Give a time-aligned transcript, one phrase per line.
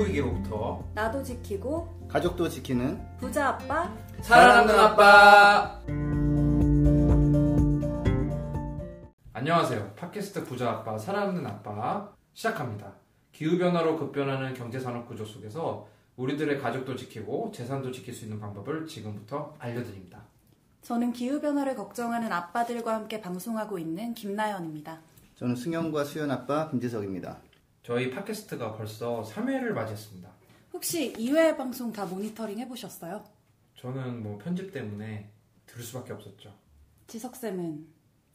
[0.00, 3.92] 기후 위기로부터 나도 지키고 가족도 지키는 부자 아빠
[4.22, 5.80] 살아남는 아빠.
[9.32, 9.94] 안녕하세요.
[9.96, 12.92] 팟캐스트 부자 아빠 살아남는 아빠 시작합니다.
[13.32, 15.86] 기후 변화로 급변하는 경제 산업 구조 속에서
[16.16, 20.22] 우리들의 가족도 지키고 재산도 지킬 수 있는 방법을 지금부터 알려드립니다.
[20.82, 25.00] 저는 기후변화를 걱정하는 아빠들과 함께 방송하고 있는 김나연입니다.
[25.36, 27.38] 저는 승영과 수연 아빠 김지석입니다.
[27.90, 30.30] 저희 팟캐스트가 벌써 3회를 맞이했습니다.
[30.72, 33.24] 혹시 2회 방송 다 모니터링 해보셨어요?
[33.74, 35.28] 저는 뭐 편집 때문에
[35.66, 36.54] 들을 수밖에 없었죠.
[37.08, 37.84] 지석쌤은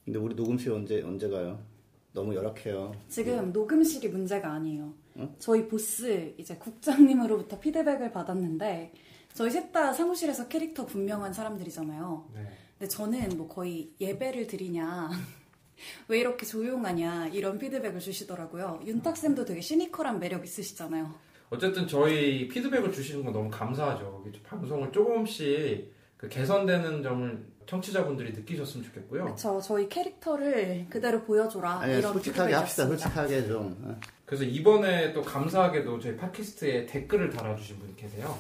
[0.03, 1.63] 근데 우리 녹음실 언제 언제 가요?
[2.11, 2.95] 너무 열악해요.
[3.07, 4.93] 지금 녹음실이 문제가 아니에요.
[5.39, 8.91] 저희 보스 이제 국장님으로부터 피드백을 받았는데
[9.33, 12.29] 저희 셋 다 사무실에서 캐릭터 분명한 사람들이잖아요.
[12.33, 12.41] 네.
[12.77, 15.11] 근데 저는 뭐 거의 예배를 드리냐
[16.07, 18.81] 왜 이렇게 조용하냐 이런 피드백을 주시더라고요.
[18.85, 21.13] 윤탁쌤도 되게 시니컬한 매력 있으시잖아요.
[21.49, 24.25] 어쨌든 저희 피드백을 주시는 건 너무 감사하죠.
[24.43, 29.23] 방송을 조금씩 그 개선되는 점을 청취자분들이 느끼셨으면 좋겠고요.
[29.25, 29.59] 그렇죠.
[29.61, 32.87] 저희 캐릭터를 그대로 보여줘라 아니 이런 솔직하게 합시다.
[32.87, 33.77] 솔직하게 좀.
[33.83, 33.99] 어.
[34.25, 38.37] 그래서 이번에 또 감사하게도 저희 팟캐스트에 댓글을 달아주신 분이 계세요.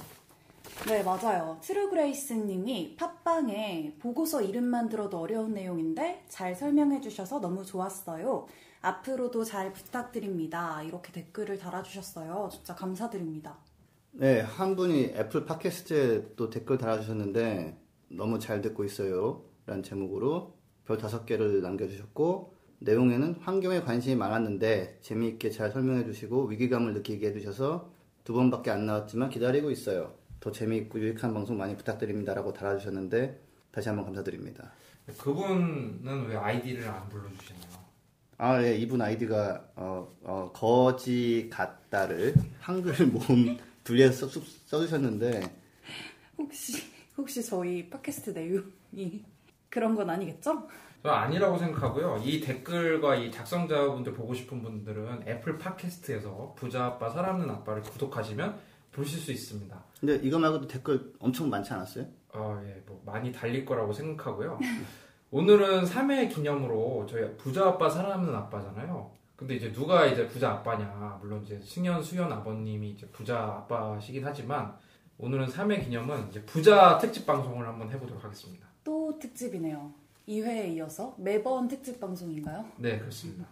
[0.83, 1.57] 네, 맞아요.
[1.61, 8.45] 트루그레이스님이 팟빵에 보고서 이름만 들어도 어려운 내용인데 잘 설명해 주셔서 너무 좋았어요.
[8.81, 10.83] 앞으로도 잘 부탁드립니다.
[10.83, 12.49] 이렇게 댓글을 달아주셨어요.
[12.51, 13.57] 진짜 감사드립니다.
[14.11, 17.75] 네, 한 분이 애플 팟캐스트에 또 댓글 달아주셨는데
[18.09, 19.43] 너무 잘 듣고 있어요.
[19.65, 20.53] 라는 제목으로
[20.85, 27.89] 별 다섯 개를 남겨주셨고 내용에는 환경에 관심이 많았는데 재미있게 잘 설명해 주시고 위기감을 느끼게 해주셔서
[28.23, 30.13] 두 번밖에 안 나왔지만 기다리고 있어요.
[30.45, 34.71] 더 재미있고 유익한 방송 많이 부탁드립니다라고 달아주셨는데 다시 한번 감사드립니다.
[35.17, 37.85] 그분은 왜 아이디를 안 불러주시나요?
[38.37, 45.41] 아, 예, 이분 아이디가 어, 어, 거지 같다를 한글 모음 분리해서 써, 써 주셨는데
[46.37, 46.83] 혹시
[47.17, 49.25] 혹시 저희 팟캐스트 내용이
[49.71, 50.67] 그런 건 아니겠죠?
[51.01, 52.21] 저는 아니라고 생각하고요.
[52.23, 59.19] 이 댓글과 이 작성자분들 보고 싶은 분들은 애플 팟캐스트에서 부자 아빠 사랑하는 아빠를 구독하시면 보실
[59.19, 59.75] 수 있습니다.
[60.05, 62.05] 근데 이거 말고도 댓글 엄청 많지 않았어요?
[62.31, 64.59] 아, 예, 뭐 많이 달릴 거라고 생각하고요.
[65.31, 69.09] 오늘은 3회 기념으로 저희 부자 아빠 사랑하는 아빠잖아요.
[69.35, 71.17] 근데 이제 누가 이제 부자 아빠냐?
[71.19, 74.75] 물론 이제 승현 수현 아버님이 이제 부자 아빠시긴 하지만
[75.17, 78.67] 오늘은 3회 기념은 이제 부자 특집 방송을 한번 해보도록 하겠습니다.
[78.83, 79.91] 또 특집이네요.
[80.27, 82.63] 2회에 이어서 매번 특집 방송인가요?
[82.77, 83.45] 네, 그렇습니다.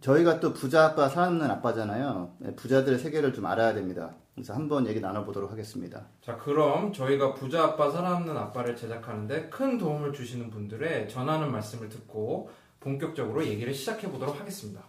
[0.00, 2.34] 저희가 또 부자 아빠 사람는 아빠잖아요.
[2.38, 4.16] 네, 부자들의 세계를 좀 알아야 됩니다.
[4.34, 6.06] 그래서 한번 얘기 나눠보도록 하겠습니다.
[6.22, 12.50] 자, 그럼 저희가 부자 아빠 사랑하는 아빠를 제작하는데 큰 도움을 주시는 분들의 전하는 말씀을 듣고
[12.80, 14.82] 본격적으로 얘기를 시작해 보도록 하겠습니다.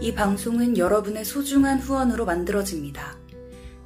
[0.00, 3.18] 이 방송은 여러분의 소중한 후원으로 만들어집니다.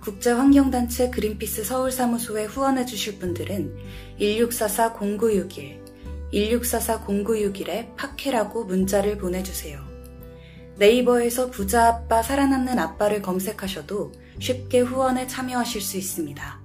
[0.01, 3.77] 국제환경단체 그린피스 서울사무소에 후원해 주실 분들은
[4.21, 5.83] 1644-0961,
[6.33, 9.94] 1644-0961에 팟캐라고 문자를 보내주세요.
[10.77, 16.61] 네이버에서 부자 아빠 살아남는 아빠를 검색하셔도 쉽게 후원에 참여하실 수 있습니다.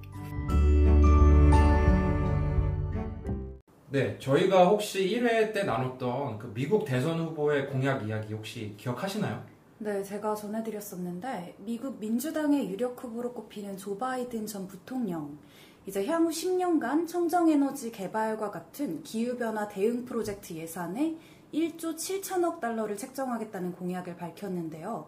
[3.90, 9.44] 네, 저희가 혹시 1회 때 나눴던 그 미국 대선 후보의 공약 이야기 혹시 기억하시나요?
[9.78, 15.38] 네, 제가 전해드렸었는데 미국 민주당의 유력 후보로 꼽히는 조 바이든 전 부통령
[15.86, 21.16] 이제 향후 10년간 청정에너지 개발과 같은 기후변화 대응 프로젝트 예산에
[21.52, 25.06] 1조 7천억 달러를 책정하겠다는 공약을 밝혔는데요.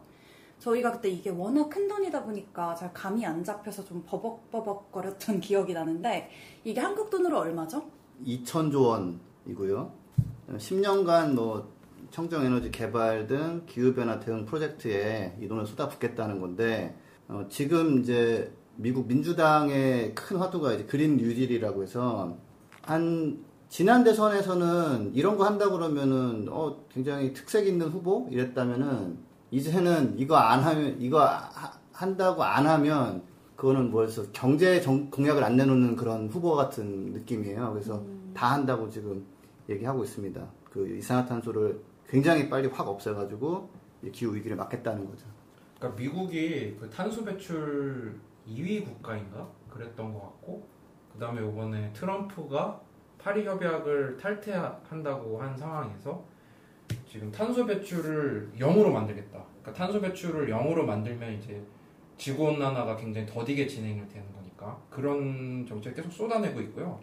[0.59, 6.31] 저희가 그때 이게 워낙 큰 돈이다 보니까 잘 감이 안 잡혀서 좀 버벅버벅거렸던 기억이 나는데
[6.65, 7.83] 이게 한국 돈으로 얼마죠?
[8.25, 9.93] 2천조 원이고요.
[10.51, 11.73] 10년간 뭐
[12.11, 18.53] 청정 에너지 개발 등 기후 변화 대응 프로젝트에 이 돈을 쏟아붓겠다는 건데 어, 지금 이제
[18.77, 22.37] 미국 민주당의 큰 화두가 이제 그린 뉴딜이라고 해서
[22.83, 29.17] 한 지난 대선에서는 이런 거 한다 그러면은 어 굉장히 특색 있는 후보 이랬다면은
[29.51, 33.23] 이제는 이거 안 하면 이거 하- 한다고 안 하면
[33.57, 37.73] 그거는 뭐였어 경제 정- 공약을 안 내놓는 그런 후보 같은 느낌이에요.
[37.73, 38.05] 그래서
[38.35, 39.25] 다 한다고 지금
[39.71, 40.47] 얘기하고 있습니다.
[40.71, 43.71] 그 이산화탄소를 굉장히 빨리 확 없애가지고
[44.05, 45.25] 이 기후 위기를 막겠다는 거죠.
[45.79, 50.63] 그러니까 미국이 그 탄소 배출 2위 국가인가 그랬던 것 같고
[51.15, 52.83] 그 다음에 이번에 트럼프가
[53.23, 56.25] 파리 협약을 탈퇴한다고 한 상황에서
[57.07, 59.45] 지금 탄소 배출을 0으로 만들겠다.
[59.61, 61.63] 그러니까 탄소 배출을 0으로 만들면 이제
[62.17, 66.99] 지구 온난화가 굉장히 더디게 진행이 되는 거니까 그런 정책 계속 쏟아내고 있고요.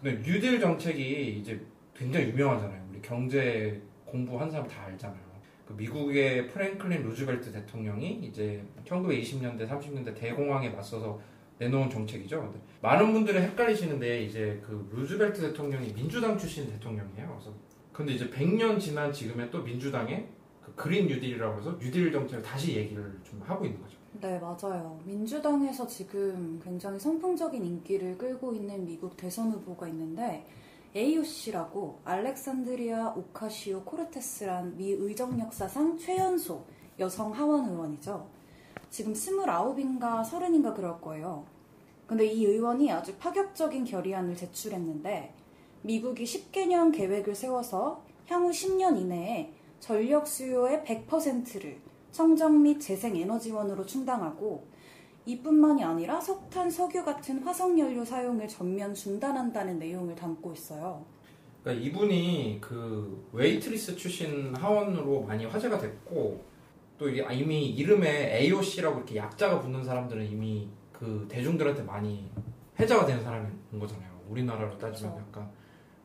[0.00, 1.60] 근데 뉴딜 정책이 이제
[1.94, 2.86] 굉장히 유명하잖아요.
[2.90, 5.24] 우리 경제 공부한 사람 다 알잖아요.
[5.66, 11.18] 그 미국의 프랭클린 루즈벨트 대통령이 이제 1920년대 30년대 대공황에 맞서서
[11.58, 12.52] 내놓은 정책이죠.
[12.82, 17.28] 많은 분들이 헷갈리시는데 이제 그 루즈벨트 대통령이 민주당 출신 대통령이에요.
[17.28, 17.54] 그래서
[17.92, 20.28] 근데 이제 100년 지난 지금에 또 민주당의
[20.62, 23.96] 그 그린 뉴딜이라고 해서 뉴딜 정책을 다시 얘기를 좀 하고 있는 거죠.
[24.20, 25.00] 네, 맞아요.
[25.04, 30.46] 민주당에서 지금 굉장히 선풍적인 인기를 끌고 있는 미국 대선 후보가 있는데
[30.94, 36.64] AOC라고 알렉산드리아 오카시오 코르테스란 미 의정 역사상 최연소
[36.98, 38.28] 여성 하원 의원이죠.
[38.94, 41.44] 지금 29인가 30인가 그럴 거예요.
[42.06, 45.34] 근데 이 의원이 아주 파격적인 결의안을 제출했는데
[45.82, 51.80] 미국이 10개년 계획을 세워서 향후 10년 이내에 전력 수요의 100%를
[52.12, 54.64] 청정 및 재생 에너지원으로 충당하고
[55.26, 61.04] 이뿐만이 아니라 석탄, 석유 같은 화석연료 사용을 전면 중단한다는 내용을 담고 있어요.
[61.64, 66.53] 그러니까 이분이 그 웨이트리스 출신 하원으로 많이 화제가 됐고
[66.96, 72.30] 또 이미 이름에 AOC라고 이렇게 약자가 붙는 사람들은 이미 그 대중들한테 많이
[72.78, 74.10] 회자가 되는 사람인 거잖아요.
[74.28, 75.26] 우리나라로 따지면 그쵸.
[75.28, 75.50] 약간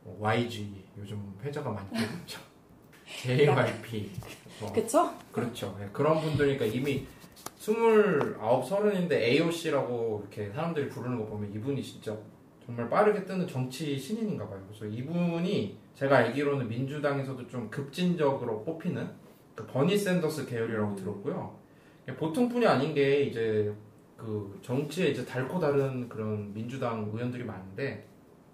[0.04, 2.40] 뭐 YG 요즘 회자가 많이 되죠.
[3.06, 4.12] JYP
[4.62, 5.14] 뭐 그쵸?
[5.32, 5.78] 그렇죠.
[5.82, 7.06] 예, 그런 분들이니까 이미
[7.58, 12.18] 스물아홉 서른인데 AOC라고 이렇게 사람들이 부르는 거 보면 이분이 진짜
[12.66, 14.64] 정말 빠르게 뜨는 정치 신인인가 봐요.
[14.68, 19.29] 그래서 이분이 제가 알기로는 민주당에서도 좀 급진적으로 뽑히는 그
[19.68, 21.58] 버니 샌더스 계열이라고 들었고요.
[22.18, 23.72] 보통뿐이 아닌 게 이제
[24.18, 28.08] 그 정치에 이제 달고 다른 그런 민주당 의원들이 많은데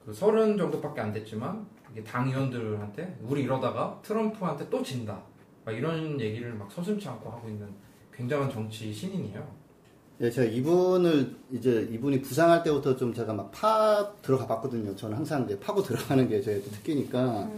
[0.05, 5.21] 그 서른 정도밖에 안 됐지만 이게 당 의원들한테 우리 이러다가 트럼프한테 또 진다.
[5.63, 7.67] 막 이런 얘기를 막 서슴치 않고 하고 있는
[8.13, 9.65] 굉장한 정치 신인이에요.
[10.21, 14.95] 예, 제가 이분을 이제 이분이 부상할 때부터 좀 제가 막 파 들어가 봤거든요.
[14.95, 17.49] 저는 항상 이제 파고 들어가는 게 제 특기니까.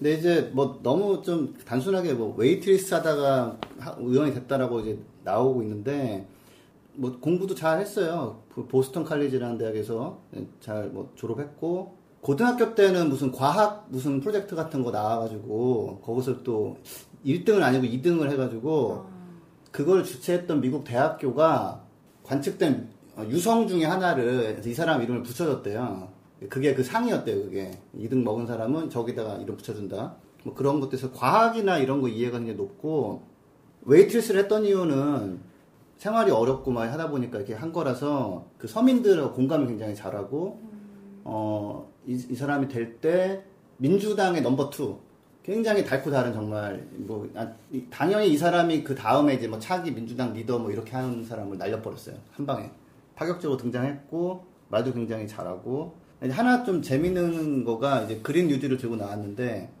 [0.00, 6.26] 근데 이제 뭐 너무 좀 단순하게 뭐 웨이트리스 하다가 하- 의원이 됐다라고 이제 나오고 있는데
[6.94, 8.42] 뭐 공부도 잘 했어요.
[8.54, 10.18] 그 보스턴 칼리지라는 대학에서
[10.60, 16.78] 잘 뭐 졸업했고 고등학교 때는 무슨 과학 무슨 프로젝트 같은 거 나와가지고 거기서 또
[17.24, 19.04] 1등은 아니고 2등을 해가지고
[19.70, 21.82] 그걸 주최했던 미국 대학교가
[22.24, 26.08] 관측된 어, 유성 중에 하나를 이 사람 이름을 붙여줬대요.
[26.48, 27.70] 그게 그 상이었대요, 그게.
[27.96, 30.16] 2등 먹은 사람은 저기다가 이름 붙여준다.
[30.44, 33.22] 뭐 그런 것들에서 과학이나 이런 거 이해가 굉장히 높고,
[33.82, 35.40] 웨이트리스를 했던 이유는
[35.98, 40.60] 생활이 어렵고 막 하다 보니까 이렇게 한 거라서 그 서민들하고 공감을 굉장히 잘하고,
[41.24, 43.44] 어, 이, 이 사람이 될 때
[43.76, 44.98] 민주당의 number two
[45.42, 49.90] 굉장히 달고 다른 정말 뭐 아, 이- 당연히 이 사람이 그 다음에 이제 뭐 차기
[49.90, 52.70] 민주당 리더 뭐 이렇게 하는 사람을 날려버렸어요 한 방에
[53.14, 55.94] 파격적으로 등장했고 말도 굉장히 잘하고
[56.28, 59.72] 하나 좀 재밌는 거가 이제 그린 뉴딜을 들고 나왔는데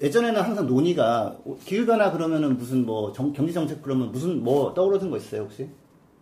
[0.00, 5.10] 예전에는 항상 논의가 기후 변화 그러면은 무슨 뭐 정- 경제 정책 그러면 무슨 뭐 떠오르는
[5.10, 5.68] 거 있어요 혹시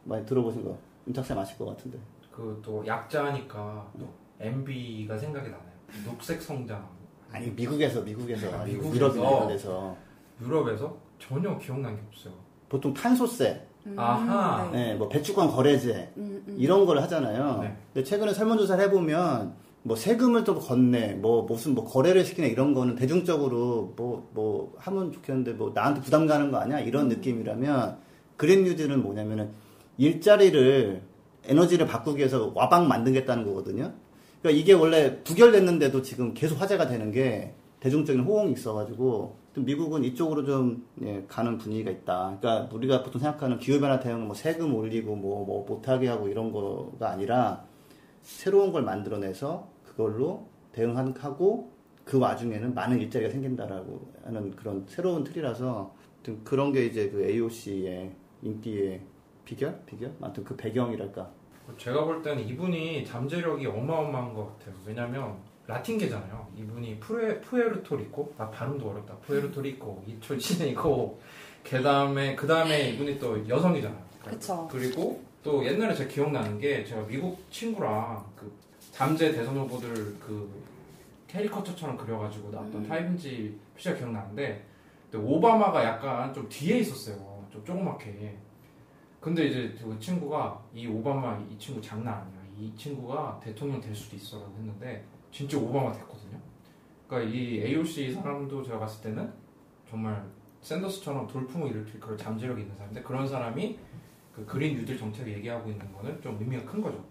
[0.04, 0.76] 많이 들어보신 거
[1.06, 1.98] 윤탁쌤 아실 것 같은데
[2.32, 4.08] 그 또 약자니까 또
[4.40, 5.72] MB가 생각이 나네요.
[6.04, 6.84] 녹색 성장.
[7.30, 9.96] 아니 미국에서 미국에서 아, 미국에서?
[10.40, 12.34] 유럽에서 전혀 기억난 게 없어요.
[12.68, 14.70] 보통 탄소세 음, 아하.
[14.72, 14.88] 네.
[14.88, 16.56] 네, 뭐 배출권 거래제 음, 음.
[16.58, 17.60] 이런 걸 하잖아요.
[17.62, 17.76] 네.
[17.92, 22.94] 근데 최근에 설문조사를 해보면 뭐 세금을 또 걷네, 뭐 무슨 뭐 거래를 시키네 이런 거는
[22.94, 27.98] 대중적으로 뭐뭐 하면 좋겠는데 뭐 나한테 부담 가는 거 아니야 이런 느낌이라면
[28.36, 29.50] 그린 뉴딜은 뭐냐면은
[29.98, 31.02] 일자리를
[31.44, 33.92] 에너지를 바꾸기 위해서 와방 만들겠다는 거거든요.
[34.40, 40.44] 그러니까 이게 원래 부결됐는데도 지금 계속 화제가 되는 게 대중적인 호응이 있어가지고 좀 미국은 이쪽으로
[40.44, 42.38] 좀 예, 가는 분위기가 있다.
[42.40, 47.10] 그러니까 우리가 보통 생각하는 기후변화 대응 뭐 세금 올리고 뭐, 뭐 못하게 하고 이런 거가
[47.10, 47.64] 아니라
[48.22, 51.70] 새로운 걸 만들어내서 그걸로 대응하고
[52.04, 58.12] 그 와중에는 많은 일자리가 생긴다라고 하는 그런 새로운 틀이라서 좀 그런 게 이제 그 AOC의
[58.42, 59.02] 인기의
[59.44, 59.82] 비결?
[59.86, 60.12] 비결?
[60.20, 61.30] 아무튼 그 배경이랄까.
[61.76, 64.74] 제가 볼 때는 이분이 잠재력이 어마어마한 것 같아요.
[64.86, 66.48] 왜냐면 라틴계잖아요.
[66.56, 68.34] 이분이 푸에, 푸에르토리코?
[68.38, 69.16] 아, 발음도 어렵다.
[69.18, 71.20] 푸에르토리코, 이 출신이고,
[71.64, 74.02] 그 다음에, 그 다음에 이분이 또 여성이잖아요.
[74.24, 74.68] 그쵸.
[74.70, 78.52] 그리고 또 옛날에 제가 기억나는 게 제가 미국 친구랑 그
[78.92, 80.62] 잠재 대선 후보들 그
[81.26, 84.66] 캐리커처처럼 그려가지고 나왔던 타임지 표지가 기억나는데
[85.10, 87.44] 근데 오바마가 약간 좀 뒤에 있었어요.
[87.50, 88.38] 좀 조그맣게.
[89.20, 92.42] 근데 이제 그 친구가 이 오바마 이 친구 장난 아니야.
[92.58, 96.38] 이 친구가 대통령 될 수도 있어라고 했는데 진짜 오바마 됐거든요.
[97.08, 99.32] 그러니까 이 AOC 사람도 제가 봤을 때는
[99.90, 100.22] 정말
[100.60, 103.78] 샌더스처럼 돌풍을 일으킬 그런 잠재력이 있는 사람인데 그런 사람이
[104.36, 107.04] 그 그린 뉴딜 정책을 얘기하고 있는 거는 좀 의미가 큰 거죠.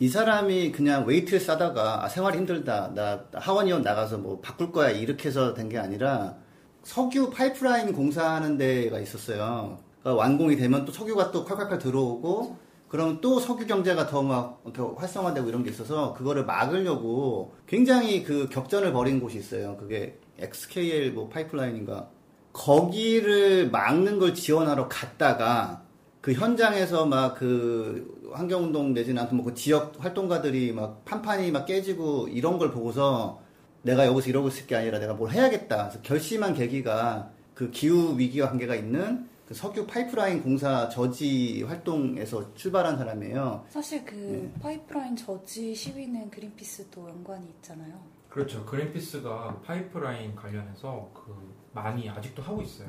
[0.00, 2.92] 이 사람이 그냥 웨이트리스 하다가 아, 생활이 힘들다.
[2.94, 4.90] 나 하원의원 나가서 뭐 바꿀 거야.
[4.90, 6.36] 이렇게 해서 된 게 아니라
[6.82, 9.78] 석유 파이프라인 공사하는 데가 있었어요.
[10.00, 14.62] 그러니까 완공이 되면 또 석유가 또 콸콸콸 들어오고 그러면 또 석유 경제가 더 막
[14.96, 19.76] 활성화되고 이런 게 있어서 그거를 막으려고 굉장히 그 격전을 벌인 곳이 있어요.
[19.76, 22.08] 그게 XKL 뭐 파이프라인인가
[22.52, 25.82] 거기를 막는 걸 지원하러 갔다가
[26.20, 32.58] 그 현장에서 막 그 환경운동 내지는 아무튼 뭐그 지역 활동가들이 막 판판이 막 깨지고 이런
[32.58, 33.40] 걸 보고서
[33.82, 35.88] 내가 여기서 이러고 있을 게 아니라 내가 뭘 해야겠다.
[35.88, 42.96] 그래서 결심한 계기가 그 기후 위기와 관계가 있는 그 석유 파이프라인 공사 저지 활동에서 출발한
[42.96, 43.66] 사람이에요.
[43.68, 44.60] 사실 그 네.
[44.60, 48.00] 파이프라인 저지 시위는 그린피스도 연관이 있잖아요.
[48.30, 48.64] 그렇죠.
[48.64, 52.88] 그린피스가 파이프라인 관련해서 그 많이 아직도 하고 있어요.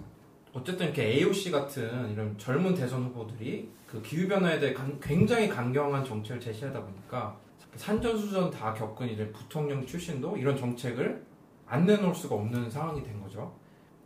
[0.53, 6.39] 어쨌든 이렇게 AOC 같은 이런 젊은 대선 후보들이 그 기후 변화에 대해 굉장히 강경한 정책을
[6.39, 7.37] 제시하다 보니까
[7.75, 11.25] 산전수전 다 겪은 이제 부통령 출신도 이런 정책을
[11.67, 13.53] 안 내놓을 수가 없는 상황이 된 거죠.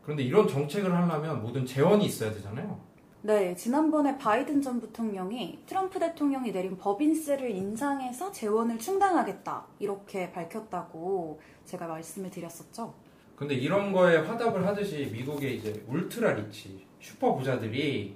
[0.09, 2.79] 그런데 이런 정책을 하려면 모든 재원이 있어야 되잖아요.
[3.21, 11.85] 네, 지난번에 바이든 전 부통령이 트럼프 대통령이 내린 법인세를 인상해서 재원을 충당하겠다 이렇게 밝혔다고 제가
[11.85, 12.91] 말씀을 드렸었죠.
[13.35, 18.15] 근데 이런 거에 화답을 하듯이 미국의 이제 ultra rich 슈퍼 부자들이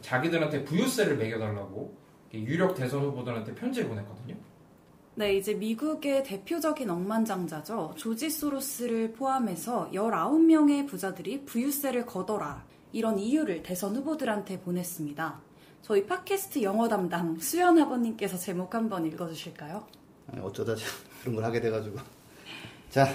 [0.00, 1.94] 자기들한테 부유세를 매겨달라고
[2.32, 4.34] 유력 대선 후보들한테 편지를 보냈거든요.
[5.18, 7.94] 네, 이제 미국의 대표적인 억만장자죠.
[7.96, 12.66] 조지 소로스를 포함해서 19명의 부자들이 부유세를 거둬라.
[12.92, 15.40] 이런 이유를 대선 후보들한테 보냈습니다.
[15.80, 19.86] 저희 팟캐스트 영어 담당 수연 아버님께서 제목 한번 읽어주실까요?
[20.42, 20.74] 어쩌다
[21.22, 21.96] 그런 걸 하게 돼가지고.
[22.90, 23.08] 자,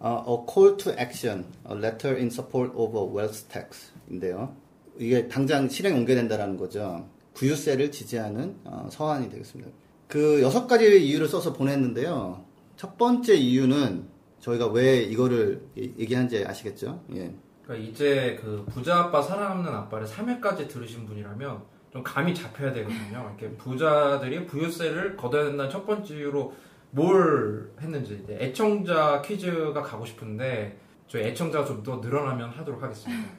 [0.00, 4.54] uh, A Call to Action, A Letter in Support of a Wealth Tax인데요.
[5.00, 7.08] 이게 당장 실행 옮겨낸다라는 거죠.
[7.34, 9.81] 부유세를 지지하는 어, 서한이 되겠습니다.
[10.12, 12.44] 그 여섯 가지 이유를 써서 보냈는데요.
[12.76, 14.04] 첫 번째 이유는
[14.40, 17.02] 저희가 왜 이거를 얘기한지 아시겠죠?
[17.14, 17.34] 예.
[17.64, 21.62] 그러니까 이제 그 부자 아빠 사랑하는 아빠를 3회까지 들으신 분이라면
[21.94, 23.34] 좀 감이 잡혀야 되거든요.
[23.38, 26.52] 이렇게 부자들이 부유세를 걷어야 된다는 첫 번째 이유로
[26.90, 30.78] 뭘 했는지 애청자 퀴즈가 가고 싶은데
[31.08, 33.30] 저희 애청자가 좀 더 늘어나면 하도록 하겠습니다.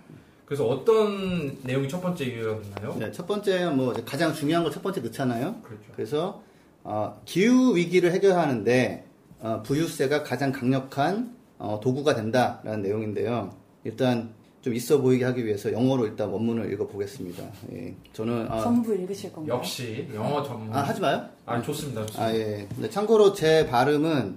[0.46, 2.96] 그래서 어떤 내용이 첫 번째 이유였나요?
[2.98, 5.62] 네, 첫 번째는 뭐 가장 중요한 걸첫 번째 넣잖아요.
[5.62, 5.92] 그렇죠.
[5.96, 6.42] 그래서
[6.84, 9.06] 어, 기후 위기를 해결하는데
[9.40, 13.52] 어, 부유세가 가장 강력한 어, 도구가 된다라는 내용인데요.
[13.84, 17.44] 일단 좀 있어 보이게 하기 위해서 영어로 일단 원문을 읽어보겠습니다.
[17.74, 19.58] 예, 저는 아, 전부 읽으실 건가요?
[19.58, 20.74] 역시 영어 전문.
[20.74, 21.26] 아 하지 마요?
[21.46, 22.06] 아 좋습니다.
[22.06, 22.24] 좋습니다.
[22.26, 22.66] 아 예.
[22.74, 24.36] 근데 참고로 제 발음은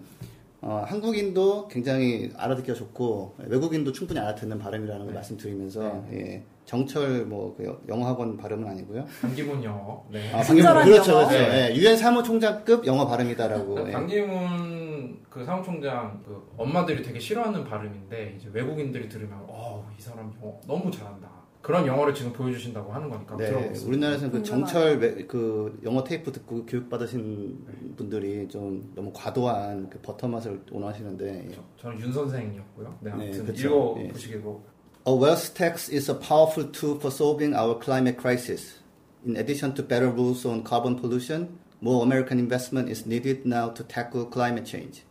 [0.66, 5.14] 어, 한국인도 굉장히 알아듣기가 좋고 외국인도 충분히 알아듣는 발음이라는 걸 네.
[5.14, 6.18] 말씀드리면서 네.
[6.18, 6.42] 예.
[6.64, 9.06] 정철 뭐그 영어학원 발음은 아니고요.
[9.20, 10.04] 강기문 영어.
[10.10, 10.28] 네.
[10.34, 11.30] 아, 강기문 그렇죠, 그렇죠.
[11.30, 11.70] 네.
[11.70, 11.76] 예.
[11.76, 13.86] 유엔 사무총장급 영어 발음이다라고.
[13.86, 13.92] 예.
[13.92, 20.90] 강기문 그 사무총장 그 엄마들이 되게 싫어하는 발음인데 이제 외국인들이 들으면 어이 사람 영어 너무
[20.90, 21.35] 잘한다.
[21.66, 23.88] 그런 영어를 지금 보여주신다고 하는 거니까 네, 들어보겠습니다.
[23.88, 27.94] 우리나라에서는 그 정철 그 영어 테이프 듣고 교육 받으신 네.
[27.96, 31.64] 분들이 좀 너무 과도한 그 버터 맛을 원하시는데 그렇죠.
[31.80, 32.98] 저는 윤 선생이었고요.
[33.00, 33.66] 네, 아무튼 네, 그렇죠.
[33.66, 34.08] 읽어 예.
[34.10, 34.62] 보시기로.
[35.08, 38.80] A wealth tax is a powerful tool for solving our climate crisis.
[39.26, 43.82] In addition to better rules on carbon pollution, more American investment is needed now to
[43.82, 45.02] tackle climate change.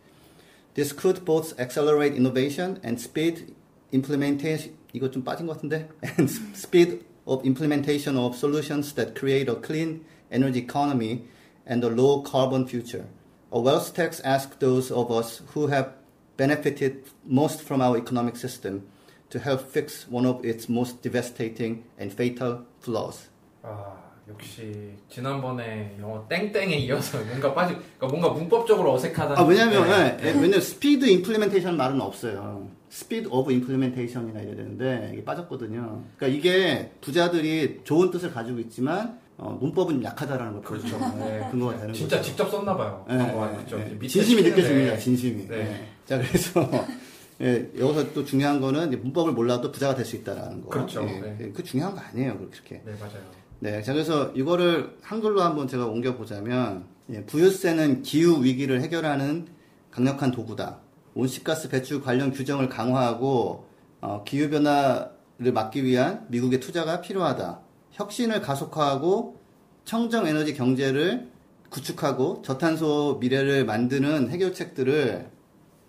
[0.76, 3.54] This could both accelerate innovation and speed
[3.92, 9.57] implementation 이거 좀 빠진 것 같은데 and speed of implementation of solutions that create a
[9.61, 11.25] clean energy economy
[11.67, 13.07] and a low carbon future.
[13.53, 15.95] A wealth tax asks those of us who have
[16.37, 18.87] benefited most from our economic system
[19.31, 23.29] to help fix one of its most devastating and fatal flaws.
[23.63, 29.40] 아, 역시 지난번에 영어 땡땡에 이어서 뭔가 빠지, 그러니까 뭔가 문법적으로 어색하다.
[29.40, 30.18] 아 왜냐면 네.
[30.18, 30.32] 네.
[30.34, 32.68] 왜냐면 speed implementation 말은 없어요.
[32.90, 36.04] speed of implementation이나 이래야 되는데 이게 빠졌거든요.
[36.18, 40.98] 그러니까 이게 부자들이 좋은 뜻을 가지고 있지만 어, 문법은 약하다라는 걸 그렇죠.
[41.20, 42.30] 네, 근거가 되는 진짜 거죠.
[42.30, 43.06] 직접 썼나 봐요.
[43.08, 43.78] 네, 그렇죠.
[43.78, 44.08] 네.
[44.08, 44.98] 진심이 느껴집니다.
[44.98, 45.46] 진심이.
[45.48, 45.88] 네.
[46.06, 46.68] 자 그래서
[47.42, 50.70] 예, 여기서 또 중요한 거는 문법을 몰라도 부자가 될 수 있다라는 거.
[50.70, 51.04] 그렇죠.
[51.04, 51.52] 예, 네.
[51.54, 52.82] 그 중요한 거 아니에요, 그렇게.
[52.86, 53.45] 네, 맞아요.
[53.66, 59.48] 네, 자 그래서 이거를 한글로 한번 제가 옮겨 보자면 예, 부유세는 기후 위기를 해결하는
[59.90, 60.82] 강력한 도구다.
[61.16, 63.66] 온실가스 배출 관련 규정을 강화하고
[64.02, 67.60] 어, 기후 변화를 막기 위한 미국의 투자가 필요하다.
[67.94, 69.42] 혁신을 가속화하고
[69.84, 71.32] 청정 에너지 경제를
[71.72, 75.28] 구축하고 저탄소 미래를 만드는 해결책들을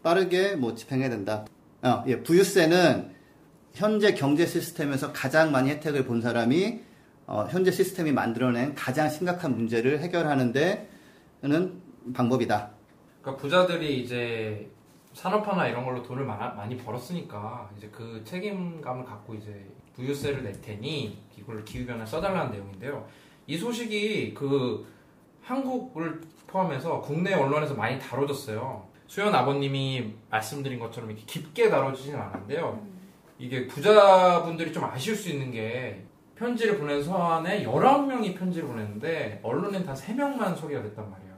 [0.03, 1.45] 빠르게 뭐 집행해야 된다.
[1.83, 3.11] 어, 예, 부유세는
[3.75, 6.86] 현재 경제 시스템에서 가장 많이 혜택을 본 사람이
[7.27, 11.83] 어, 현재 시스템이 만들어낸 가장 심각한 문제를 해결하는 데는
[12.15, 12.71] 방법이다.
[13.21, 14.71] 그러니까 부자들이 이제
[15.13, 21.65] 산업화나 이런 걸로 돈을 많이 벌었으니까 이제 그 책임감을 갖고 이제 부유세를 낼 테니 이걸
[21.65, 23.09] 기후변화 써달라는 내용인데요.
[23.47, 24.87] 이 소식이 그
[25.43, 28.87] 한국을 포함해서 국내 언론에서 많이 다뤄졌어요.
[29.07, 32.87] 수현 아버님이 말씀드린 것처럼 이렇게 깊게 다뤄지진 않았는데요.
[33.39, 36.05] 이게 부자분들이 좀 아쉬울 수 있는 게
[36.37, 41.35] 편지를 보낸 서한에 19명이 편지를 보냈는데 언론엔 단 3명만 소개가 됐단 말이에요.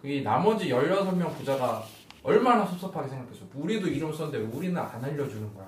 [0.00, 1.82] 그게 나머지 16명 부자가
[2.22, 3.44] 얼마나 섭섭하게 생각했어.
[3.54, 5.64] 우리도 이름 썼는데 왜 우리는 안 알려주는 거야.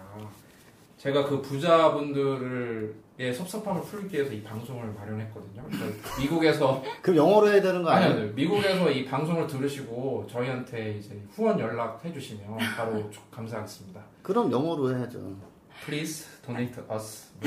[0.98, 5.62] 제가 그 부자분들의 섭섭함을 풀기 위해서 이 방송을 마련했거든요.
[5.70, 8.12] 그러니까 미국에서 그럼 영어로 해야 되는 거 아니에요?
[8.14, 8.32] 아니요.
[8.34, 14.00] 미국에서 이 방송을 들으시고 저희한테 이제 후원 연락해 주시면 바로 감사하겠습니다.
[14.22, 15.36] 그럼 영어로 해야죠.
[15.84, 17.30] Please donate us.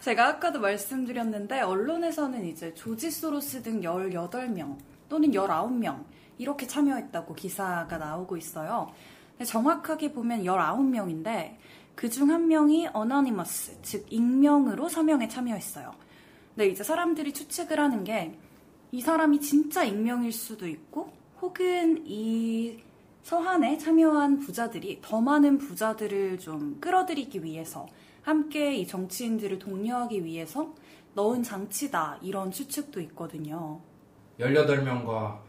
[0.00, 4.78] 제가 아까도 말씀드렸는데 언론에서는 이제 조지 소로스 등 18명
[5.08, 6.04] 또는 19명
[6.38, 8.92] 이렇게 참여했다고 기사가 나오고 있어요.
[9.44, 11.56] 정확하게 보면 19명인데
[11.94, 15.94] 그 중 한 명이 어너니머스, 즉 익명으로 서명에 참여했어요.
[16.54, 18.34] 근데 이제 사람들이 추측을 하는 게
[18.92, 22.78] 이 사람이 진짜 익명일 수도 있고 혹은 이
[23.26, 27.84] 서한에 참여한 부자들이 더 많은 부자들을 좀 끌어들이기 위해서
[28.22, 30.72] 함께 이 정치인들을 독려하기 위해서
[31.14, 33.80] 넣은 장치다 이런 추측도 있거든요.
[34.38, 35.40] 18명과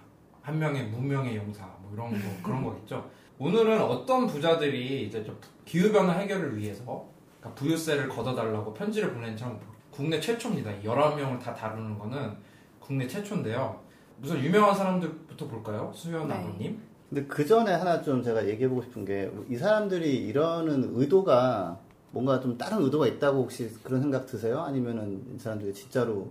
[0.41, 3.07] 한 명의 무명의 용사 뭐 이런 거 그런 거겠죠.
[3.37, 7.07] 오늘은 어떤 부자들이 이제 좀 기후 변화 해결을 위해서
[7.39, 9.59] 그러니까 부유세를 걷어달라고 편지를 보낸 참
[9.91, 10.71] 국내 최초입니다.
[10.83, 12.37] 19명을 다 다루는 거는
[12.79, 13.79] 국내 최초인데요.
[14.23, 15.91] 우선 유명한 사람들부터 볼까요?
[15.93, 16.33] 수현 네.
[16.33, 16.96] 아버님.
[17.09, 21.79] 근데 그 전에 하나 좀 제가 얘기해보고 싶은 게 이 사람들이 이러는 의도가
[22.11, 24.59] 뭔가 좀 다른 의도가 있다고 혹시 그런 생각 드세요?
[24.61, 26.29] 아니면은 이 사람들이 진짜로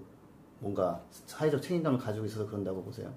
[0.59, 3.13] 뭔가 사회적 책임감을 가지고 있어서 그런다고 보세요?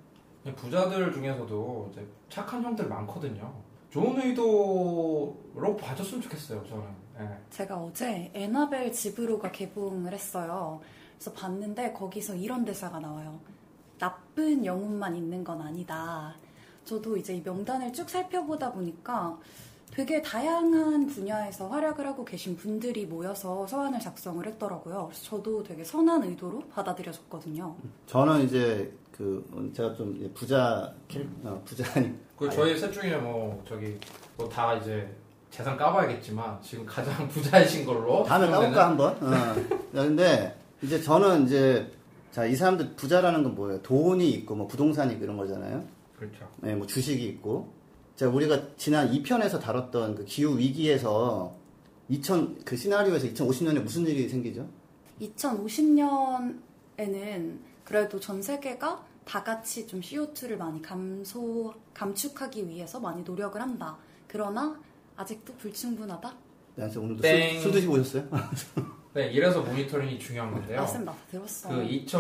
[0.56, 3.54] 부자들 중에서도 이제 착한 형들 많거든요.
[3.90, 6.84] 좋은 의도로 봐줬으면 좋겠어요, 저는.
[7.20, 7.38] 예.
[7.50, 10.80] 제가 어제 에나벨 지브로가 개봉을 했어요.
[11.18, 13.40] 그래서 봤는데 거기서 이런 대사가 나와요.
[13.98, 16.36] 나쁜 영혼만 있는 건 아니다.
[16.90, 19.38] 저도 이제 이 명단을 쭉 살펴보다 보니까
[19.92, 25.06] 되게 다양한 분야에서 활약을 하고 계신 분들이 모여서 서한을 작성을 했더라고요.
[25.08, 27.76] 그래서 저도 되게 선한 의도로 받아들여졌거든요.
[28.08, 33.98] 저는 이제 그 제가 좀 부자 캐 어, 부자니 그 저희 셋 중에 뭐 저기
[34.38, 35.08] 뭐 다 이제
[35.52, 39.14] 재산 까봐야겠지만 지금 가장 부자이신 걸로 다음에 까볼까 한번.
[39.22, 39.32] 어.
[39.32, 39.56] 야,
[39.94, 41.92] 근데 이제 저는 이제
[42.32, 43.82] 자 이 사람들 부자라는 건 뭐예요?
[43.82, 45.84] 돈이 있고 뭐 부동산이 있고 이런 거잖아요.
[46.20, 46.48] 그렇죠.
[46.58, 47.74] 네, 뭐 주식이 있고.
[48.16, 51.56] 자 우리가 지난 2편에서 다뤘던 그 기후 위기에서
[52.10, 54.68] 2000 그 시나리오에서 2050년에 무슨 일이 생기죠?
[55.22, 63.98] 2050년에는 그래도 전 세계가 다 같이 좀 CO2를 많이 감소, 감축하기 위해서 많이 노력을 한다.
[64.28, 64.78] 그러나
[65.16, 66.36] 아직도 불충분하다?
[66.76, 67.54] 네, 저 오늘도 땡.
[67.54, 68.28] 술, 술 드시고 오셨어요?
[69.14, 70.86] 네, 이래서 모니터링이 중요한 건데요.
[71.06, 71.70] 나 들었어.
[71.70, 72.20] 그 2000,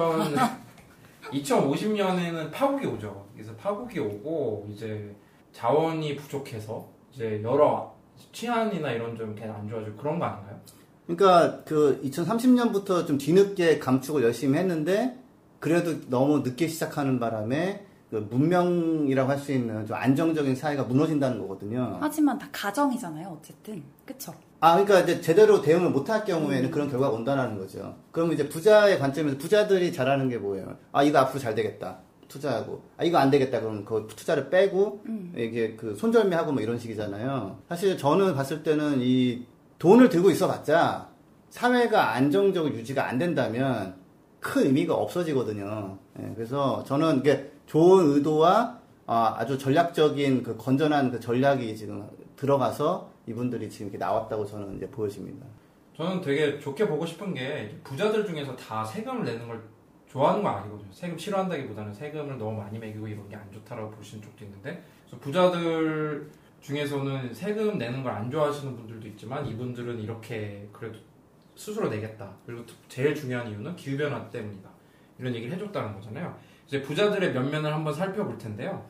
[1.23, 3.27] 2050년에는 파국이 오죠.
[3.33, 5.15] 그래서 파국이 오고 이제
[5.51, 7.93] 자원이 부족해서 이제 여러
[8.31, 10.59] 치안이나 이런 좀 계속 안 좋아지고 그런 거 아닌가요?
[11.07, 15.17] 그러니까 그 2030년부터 좀 뒤늦게 감축을 열심히 했는데
[15.59, 21.97] 그래도 너무 늦게 시작하는 바람에 그 문명이라고 할 수 있는 좀 안정적인 사회가 무너진다는 거거든요.
[22.01, 23.83] 하지만 다 가정이잖아요, 어쨌든.
[24.05, 24.33] 그쵸?
[24.59, 27.95] 아, 그러니까 이제 제대로 대응을 못할 경우에는 그런 결과가 온다는 거죠.
[28.11, 30.75] 그럼 이제 부자의 관점에서 부자들이 잘하는 게 뭐예요?
[30.91, 31.99] 아, 이거 앞으로 잘 되겠다.
[32.27, 32.81] 투자하고.
[32.97, 33.61] 아, 이거 안 되겠다.
[33.61, 35.03] 그럼 그 투자를 빼고,
[35.37, 37.59] 이게 그 손절매하고 뭐 이런 식이잖아요.
[37.69, 39.45] 사실 저는 봤을 때는 이
[39.77, 41.07] 돈을 들고 있어 봤자
[41.49, 43.95] 사회가 안정적으로 유지가 안 된다면
[44.41, 45.97] 큰 의미가 없어지거든요.
[46.19, 53.11] 예, 그래서 저는 이게 좋은 의도와 아, 아주 전략적인 그 건전한 그 전략이 지금 들어가서
[53.27, 55.45] 이분들이 지금 이렇게 나왔다고 저는 이제 보여집니다.
[55.95, 59.61] 저는 되게 좋게 보고 싶은 게 부자들 중에서 다 세금을 내는 걸
[60.07, 60.91] 좋아하는 건 아니거든요.
[60.91, 66.27] 세금 싫어한다기보다는 세금을 너무 많이 매기고 이런 게 안 좋다라고 보시는 쪽도 있는데 그래서 부자들
[66.61, 70.97] 중에서는 세금 내는 걸 안 좋아하시는 분들도 있지만 이분들은 이렇게 그래도
[71.55, 72.31] 스스로 내겠다.
[72.47, 74.67] 그리고 특- 제일 중요한 이유는 기후변화 때문이다.
[75.19, 76.35] 이런 얘기를 해줬다는 거잖아요.
[76.69, 78.85] 이제 부자들의 면면을 한번 살펴볼 텐데요.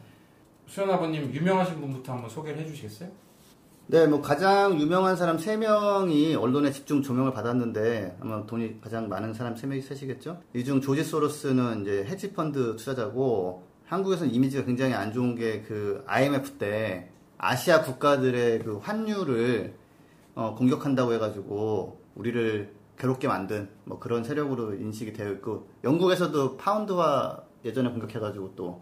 [0.68, 3.10] 수현 아버님 유명하신 분부터 한번 소개를 해주시겠어요?
[3.88, 9.56] 네, 뭐 가장 유명한 사람 3명이 언론에 집중 조명을 받았는데 아마 돈이 가장 많은 사람
[9.56, 10.42] 3명이 세시겠죠?
[10.54, 16.52] 이 중 조지 소로스는 이제 헤지펀드 투자자고 한국에서는 이미지가 굉장히 안 좋은 게 그 IMF
[16.58, 19.74] 때 아시아 국가들의 그 환율을
[20.36, 27.90] 어, 공격한다고 해가지고 우리를 괴롭게 만든 뭐 그런 세력으로 인식이 되어 있고 영국에서도 파운드화 예전에
[27.90, 28.82] 공격해가지고 또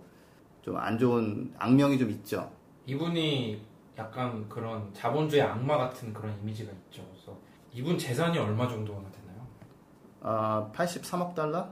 [0.68, 2.52] 좀 안 좋은 악명이 좀 있죠.
[2.88, 3.62] 이분이
[3.98, 7.06] 약간 그런 자본주의 악마 같은 그런 이미지가 있죠.
[7.10, 7.38] 그래서
[7.72, 9.48] 이분 재산이 얼마 정도나 되나요?
[10.22, 11.70] 아, 83억 달러?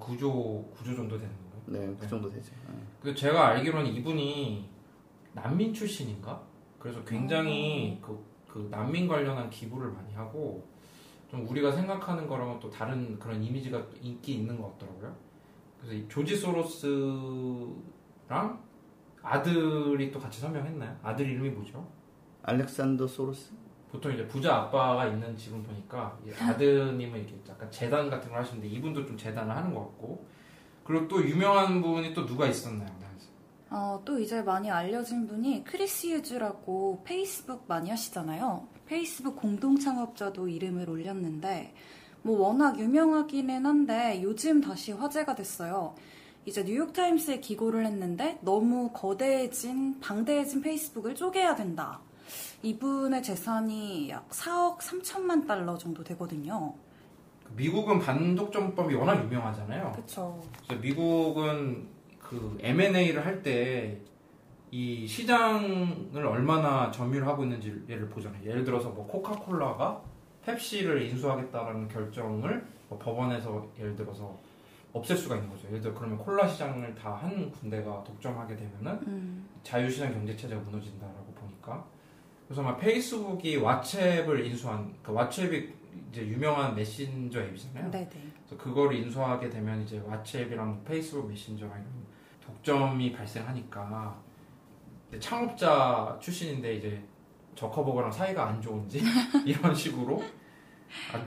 [0.00, 1.62] 9조 9조 정도 되는 건가요?
[1.66, 2.50] 네, 그 정도 되죠.
[2.68, 2.74] 네.
[3.00, 4.68] 그 제가 알기로는 이분이
[5.34, 6.42] 난민 출신인가?
[6.80, 10.66] 그래서 굉장히 그, 그 난민 관련한 기부를 많이 하고
[11.30, 15.14] 좀 우리가 생각하는 거랑은 또 다른 그런 이미지가 인기 있는 것 같더라고요.
[15.84, 17.74] 그래서 이 조지 소로스랑
[19.22, 20.96] 아들이 또 같이 서명했나요?
[21.02, 21.86] 아들 이름이 뭐죠?
[22.42, 23.52] 알렉산더 소로스?
[23.90, 28.66] 보통 이제 부자 아빠가 있는 집은 보니까 이 아드님은 이렇게 약간 재단 같은 걸 하시는데
[28.66, 30.26] 이분도 좀 재단을 하는 것 같고
[30.82, 32.88] 그리고 또 유명한 분이 또 누가 있었나요?
[32.98, 33.04] 네.
[33.70, 38.68] 어, 또 이제 많이 알려진 분이 크리스 휴즈라고 페이스북 많이 하시잖아요.
[38.86, 41.74] 페이스북 공동 창업자도 이름을 올렸는데
[42.24, 45.94] 뭐 워낙 유명하기는 한데 요즘 다시 화제가 됐어요.
[46.46, 52.00] 이제 뉴욕타임스에 기고를 했는데 너무 거대해진 방대해진 페이스북을 쪼개야 된다.
[52.62, 56.72] 이분의 재산이 약 4억 3천만 달러 정도 되거든요.
[57.56, 59.92] 미국은 반독점법이 워낙 유명하잖아요.
[59.92, 60.42] 그렇죠.
[60.80, 64.00] 미국은 그 M&A를 할 때
[64.70, 68.44] 이 시장을 얼마나 점유를 하고 있는지를 보잖아요.
[68.44, 70.02] 예를 들어서 뭐 코카콜라가
[70.44, 74.38] 펩시를 인수하겠다라는 결정을 뭐 법원에서 예를 들어서
[74.92, 75.66] 없앨 수가 있는 거죠.
[75.68, 81.32] 예를 들어 그러면 콜라 시장을 다 한 군데가 독점하게 되면은 음, 자유시장 경제 체제가 무너진다라고
[81.34, 81.84] 보니까
[82.46, 85.72] 그래서 막 페이스북이 왓츠앱을 인수한 그 왓츠앱이
[86.10, 87.90] 이제 유명한 메신저 앱이잖아요.
[87.90, 88.08] 네네.
[88.46, 91.86] 그래서 그거를 인수하게 되면 이제 왓츠앱이랑 페이스북 메신저랑 이런
[92.46, 94.16] 독점이 발생하니까
[95.18, 97.02] 창업자 출신인데 이제
[97.54, 99.02] 저커버거랑 사이가 안 좋은지
[99.44, 100.22] 이런 식으로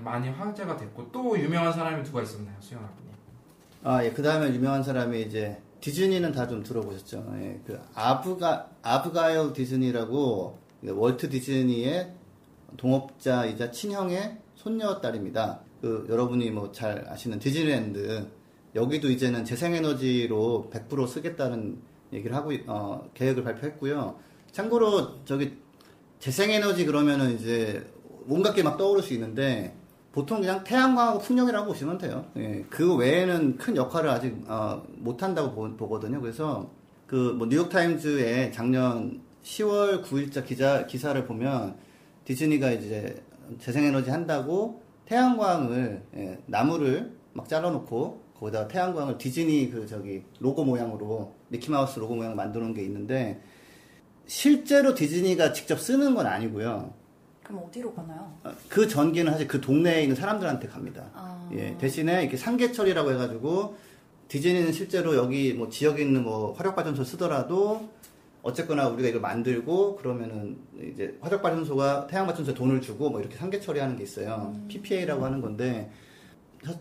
[0.04, 3.08] 많이 화제가 됐고 또 유명한 사람이 누가 있었나요, 수영아 분이?
[3.84, 4.12] 아, 예.
[4.12, 7.26] 그 다음에 유명한 사람이 이제 디즈니는 다 좀 들어보셨죠.
[7.42, 7.60] 예.
[7.66, 12.14] 그 아브가, 아브가일 디즈니라고 월트 디즈니의
[12.78, 15.60] 동업자이자 친형의 손녀딸입니다.
[15.82, 18.28] 그 여러분이 뭐 잘 아시는 디즈니랜드
[18.76, 21.80] 여기도 이제는 재생에너지로 100% 쓰겠다는
[22.14, 24.18] 얘기를 하고 어, 계획을 발표했고요.
[24.52, 25.58] 참고로 저기
[26.20, 27.86] 재생에너지 그러면은 이제
[28.28, 29.74] 온갖 게 막 떠오를 수 있는데
[30.12, 32.26] 보통 그냥 태양광하고 풍력이라고 보시면 돼요.
[32.38, 36.70] 예, 그 외에는 큰 역할을 아직 어, 못한다고 보, 거든요 그래서
[37.06, 41.76] 그 뭐 뉴욕 타임즈의 작년 10월 9일자 기자 기사를 보면
[42.26, 43.24] 디즈니가 이제
[43.60, 52.00] 재생에너지 한다고 태양광을 예, 나무를 막 잘라놓고 거기다 태양광을 디즈니 그 저기 로고 모양으로 미키마우스
[52.00, 53.42] 로고 모양 놓은 게 있는데
[54.28, 56.94] 실제로 디즈니가 직접 쓰는 건 아니고요.
[57.44, 58.38] 그럼 어디로 가나요?
[58.44, 61.06] 어, 그 전기는 사실 그 동네에 있는 사람들한테 갑니다.
[61.14, 63.78] 아, 예, 대신에 이렇게 상계철이라고 해가지고
[64.28, 67.90] 디즈니는 실제로 여기 뭐 지역에 있는 뭐 화력발전소 쓰더라도
[68.44, 70.58] 어쨌거나 우리가 이걸 만들고 그러면은
[70.94, 74.54] 이제 화력발전소가 태양발전소에 돈을 주고 뭐 이렇게 상계 처리하는 게 있어요.
[74.68, 75.90] PPA라고 하는 건데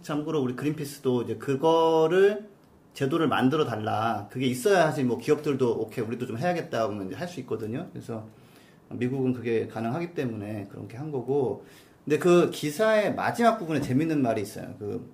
[0.02, 2.48] 참고로 우리 그린피스도 이제 그거를
[2.96, 4.26] 제도를 만들어 달라.
[4.32, 7.88] 그게 있어야 사실 뭐 기업들도 오케이 우리도 좀 해야겠다 하면 할 수 있거든요.
[7.92, 8.26] 그래서
[8.88, 11.66] 미국은 그게 가능하기 때문에 그렇게 한 거고.
[12.04, 14.74] 근데 그 기사의 마지막 부분에 재밌는 말이 있어요.
[14.78, 15.12] 그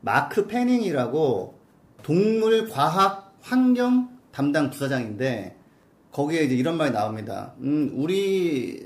[0.00, 1.58] 마크 패닝이라고
[2.02, 5.56] 동물 과학 환경 담당 부사장인데
[6.10, 7.54] 거기에 이제 이런 말이 나옵니다.
[7.60, 8.84] 음, 우리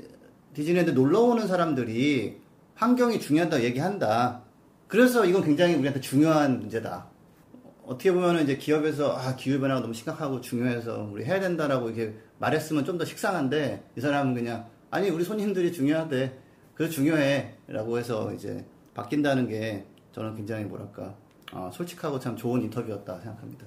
[0.53, 2.37] 디즈니랜드 놀러 오는 사람들이
[2.75, 4.43] 환경이 중요하다고 얘기한다.
[4.87, 7.07] 그래서 이건 굉장히 우리한테 중요한 문제다.
[7.87, 12.83] 어떻게 보면은 이제 기업에서 아 기후 변화가 너무 심각하고 중요해서 우리 해야 된다라고 이렇게 말했으면
[12.83, 16.37] 좀 더 식상한데 이 사람은 그냥 아니 우리 손님들이 중요하대.
[16.73, 21.15] 그래서 중요해라고 해서 이제 바뀐다는 게 저는 굉장히 뭐랄까
[21.53, 23.65] 어, 솔직하고 참 좋은 인터뷰였다 생각합니다.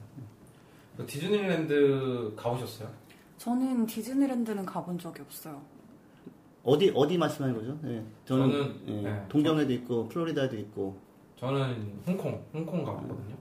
[0.96, 2.88] 그 디즈니랜드 가보셨어요?
[3.38, 5.60] 저는 디즈니랜드는 가본 적이 없어요.
[6.62, 7.78] 어디 어디 말씀하는 거죠?
[7.84, 9.24] 예, 저는, 저는, 예, 네.
[9.30, 10.98] 동경에도 있고 플로리다에도 있고
[11.36, 13.34] 저는 홍콩, 홍콩 가봤거든요.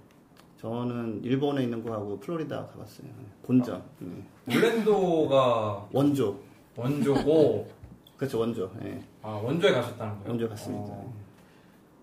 [0.59, 3.07] 저는 일본에 있는 거하고 플로리다 가봤어요.
[3.07, 4.53] 예, 본점 예.
[4.53, 6.37] 올랜도가 원조
[6.75, 7.69] 원조고
[8.17, 9.01] 그렇죠 원조 예.
[9.21, 10.29] 아 원조에 가셨다는 거예요?
[10.29, 10.91] 원조 갔습니다.
[10.93, 11.13] 어,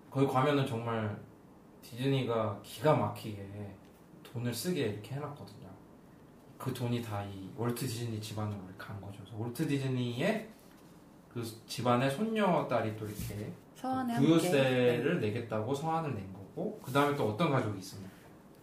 [0.09, 1.15] 거기 가면은 정말
[1.83, 3.47] 디즈니가 기가 막히게
[4.23, 5.67] 돈을 쓰게 이렇게 해놨거든요.
[6.57, 9.19] 그 돈이 다 이 월트 디즈니 집안으로 이렇게 간 거죠.
[9.19, 10.49] 그래서 월트 디즈니의
[11.31, 14.27] 그 집안의 손녀 딸이 또 이렇게 서한에 함께.
[14.27, 14.39] 네.
[14.39, 18.06] 부유세를 내겠다고 서한을 낸 거고 그 다음에 또 어떤 가족이 있습니까?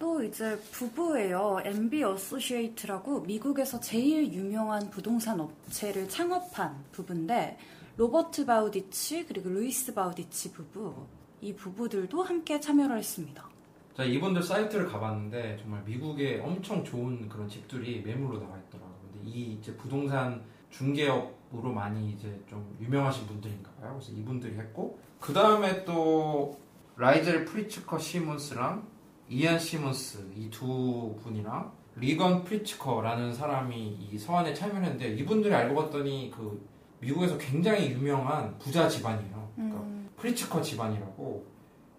[0.05, 1.63] 또 이제 부부예요.
[1.65, 7.57] MB Associate라고 미국에서 제일 유명한 부동산 업체를 창업한 부부인데
[7.97, 10.95] 로버트 바우디치 그리고 루이스 바우디치 부부
[11.41, 13.49] 이 부부들도 함께 참여를 했습니다.
[13.97, 18.95] 자 이분들 사이트를 가봤는데 정말 미국에 엄청 좋은 그런 집들이 매물로 나와 있더라고요.
[19.11, 23.99] 근데 이 이제 부동산 중개업으로 많이 이제 좀 유명하신 분들인가 봐요.
[23.99, 26.59] 그래서 이분들이 했고 그 다음에 또
[26.99, 28.94] 라이젤 프리츠커 시몬스랑
[29.29, 36.67] 이안 시몬스 이 두 분이랑 리건 프리츠커라는 사람이 이 서한에 참여했는데 이분들이 알고 봤더니 그
[37.01, 39.49] 미국에서 굉장히 유명한 부자 집안이에요.
[39.55, 41.47] 그러니까 음, 프리츠커 집안이라고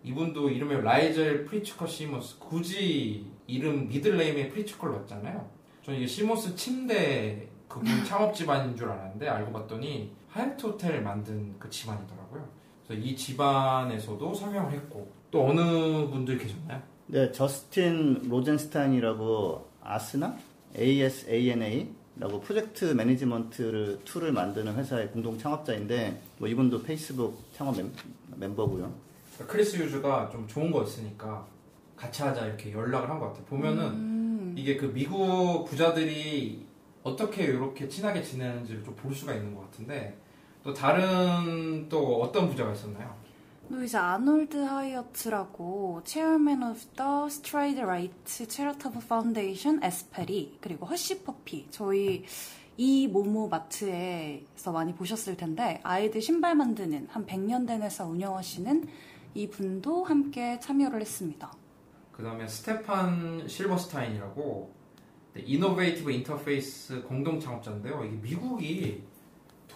[0.04, 5.50] 이분도 이름에 라이젤 프리츠커 시모스 굳이 이름 middle name에 프리츠커를 넣었잖아요.
[5.84, 11.70] 저는 이게 시몬스 침대 그분 창업 집안인 줄 알았는데 알고 봤더니 하얏트 호텔 만든 그
[11.70, 12.48] 집안이더라고요.
[12.86, 15.62] 그래서 이 집안에서도 서명을 했고 또 어느
[16.10, 16.82] 분들 계셨나요?
[17.08, 20.38] 네, 저스틴 로젠스타인이라고 Asana
[20.78, 27.91] ASANA라고 프로젝트 매니지먼트를 tool을 만드는 회사의 공동 창업자인데 뭐 이분도 페이스북 창업 멤.
[29.36, 31.46] 그러니까 크리스 휴즈가 좀 좋은 거 있으니까
[31.96, 33.46] 같이 하자 이렇게 연락을 한 것 같아요.
[33.46, 36.65] 보면은 음, 이게 그 미국 부자들이
[37.04, 40.18] 어떻게 이렇게 친하게 지내는지를 좀 볼 수가 있는 것 같은데
[40.63, 43.15] 또 다른 또 어떤 부자가 있었나요?
[43.67, 52.23] 루이즈 아놀드 하이어트라고 Chairman of the Stride Rite Charitable Foundation Sperry 그리고 Hush Puppy 저희
[52.78, 58.88] 이 모모 마트에서 많이 보셨을 텐데 아이들 신발 만드는 한 100년 된 회사 운영하시는
[59.34, 61.51] 이 분도 함께 참여를 했습니다.
[62.12, 64.75] 그 다음에 스테판 실버스타인이라고
[65.38, 68.06] Innovative Interface 공동 창업자인데요.
[68.06, 69.04] 이게 미국이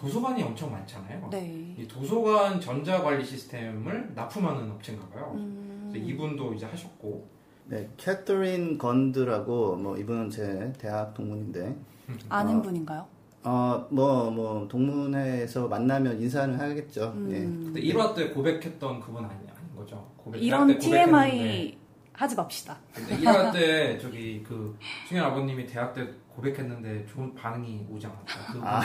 [0.00, 1.28] 도서관이 엄청 많잖아요.
[1.30, 1.74] 네.
[1.78, 5.32] 이 도서관 전자 관리 시스템을 납품하는 업체인가 봐요.
[5.34, 7.28] 음, 그래서 이분도 이제 하셨고
[7.66, 11.76] 네, 캐터린 건드라고 뭐 이분은 제 대학 동문인데
[12.30, 12.62] 아는 어.
[12.62, 13.06] 분인가요?
[13.42, 17.12] 어 뭐 뭐 동문회에서 만나면 인사를 하겠죠.
[17.16, 17.28] 음.
[17.30, 17.38] 예.
[17.40, 20.06] 근데 1화 때 고백했던 그분 아니, 아닌 거죠?
[20.16, 21.78] 고백, 이런 TMI
[22.12, 22.78] 하지 맙시다.
[22.94, 24.76] 근데 1화 때 저기 그
[25.08, 28.52] 승현 아버님이 대학 때 고백했는데 좋은 반응이 오지 않았다.
[28.52, 28.80] 그 아.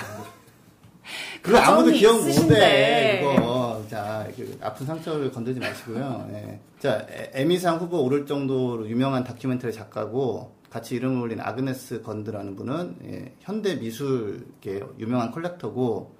[1.41, 1.41] 부분.
[1.41, 2.17] 그거 아무도 기억.
[2.23, 6.59] 못해 그거 자 그 아픈 상처를 건들지 마시고요 예.
[6.79, 12.95] 자 에- 에미상 후보 오를 정도로 유명한 다큐멘터리 작가고 같이 이름을 올린 아그네스 건드라는 분은
[13.05, 16.13] 예, 현대 미술계 유명한 컬렉터고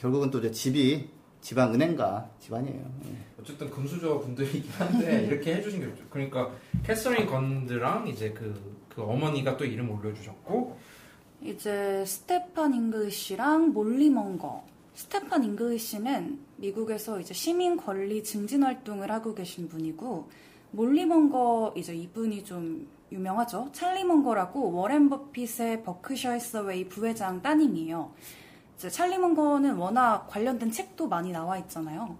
[0.00, 1.08] 결국은 또 이제 집이
[1.40, 3.16] 지방 은행가 집안이에요 예.
[3.40, 6.04] 어쨌든 금수저 분들이긴 한데 이렇게 해주신 게 좋죠.
[6.10, 6.50] 그러니까
[6.84, 8.54] 캐서린 건드랑 이제 그,
[8.94, 10.76] 그 어머니가 또 이름 올려주셨고
[11.44, 14.62] 이제 스테판 잉글리시랑 몰리 먼거.
[14.94, 20.28] 스테판 잉글리시는 미국에서 이제 시민 권리 증진 활동을 하고 계신 분이고
[20.70, 23.70] 몰리 먼거 이제 이분이 좀 유명하죠.
[23.72, 28.12] 찰리 먼거라고 워렌 버핏의 버크셔 해서웨이 부회장 따님이에요.
[28.76, 32.16] 이제 찰리 먼거는 워낙 관련된 책도 많이 나와 있잖아요.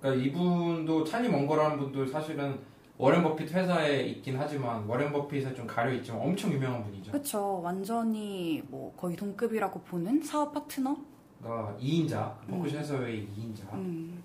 [0.00, 2.58] 그러니까 이분도 찰리 먼거라는 분도 사실은
[2.98, 7.12] 워렌 버핏 회사에 있긴 하지만 워렌 버핏에 좀 가려 있지만 엄청 유명한 분이죠.
[7.12, 7.60] 그쵸.
[7.62, 10.96] 완전히 뭐 거의 동급이라고 보는 사업 파트너?
[11.42, 13.72] 그러니까 2인자 버크셔 해서웨이 2인자.
[13.74, 14.22] 음.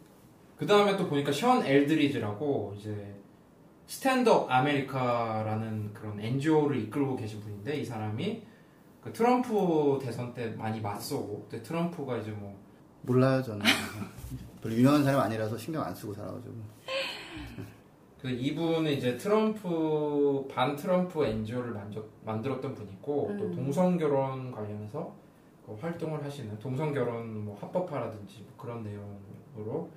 [0.55, 3.15] 그 다음에 또 보니까 션 엘드리지라고 이제
[3.87, 8.43] Stand Up America라는 그런 NGO를 이끌고 계신 분인데 이 사람이
[9.01, 12.57] 그 트럼프 대선 때 많이 맞서고 그때 트럼프가 이제 뭐
[13.01, 13.65] 몰라요 저는
[14.61, 16.61] 별로 유명한 사람 아니라서 신경 안 쓰고 살아가지고 그
[18.29, 23.55] 이분은 이제 트럼프 반 트럼프 NGO를 만져, 만들었던 분이고 또 음.
[23.55, 25.13] 동성 결혼 관련해서
[25.65, 29.89] 그 활동을 하시는 동성 결혼 뭐 합법화라든지 뭐 그런 내용으로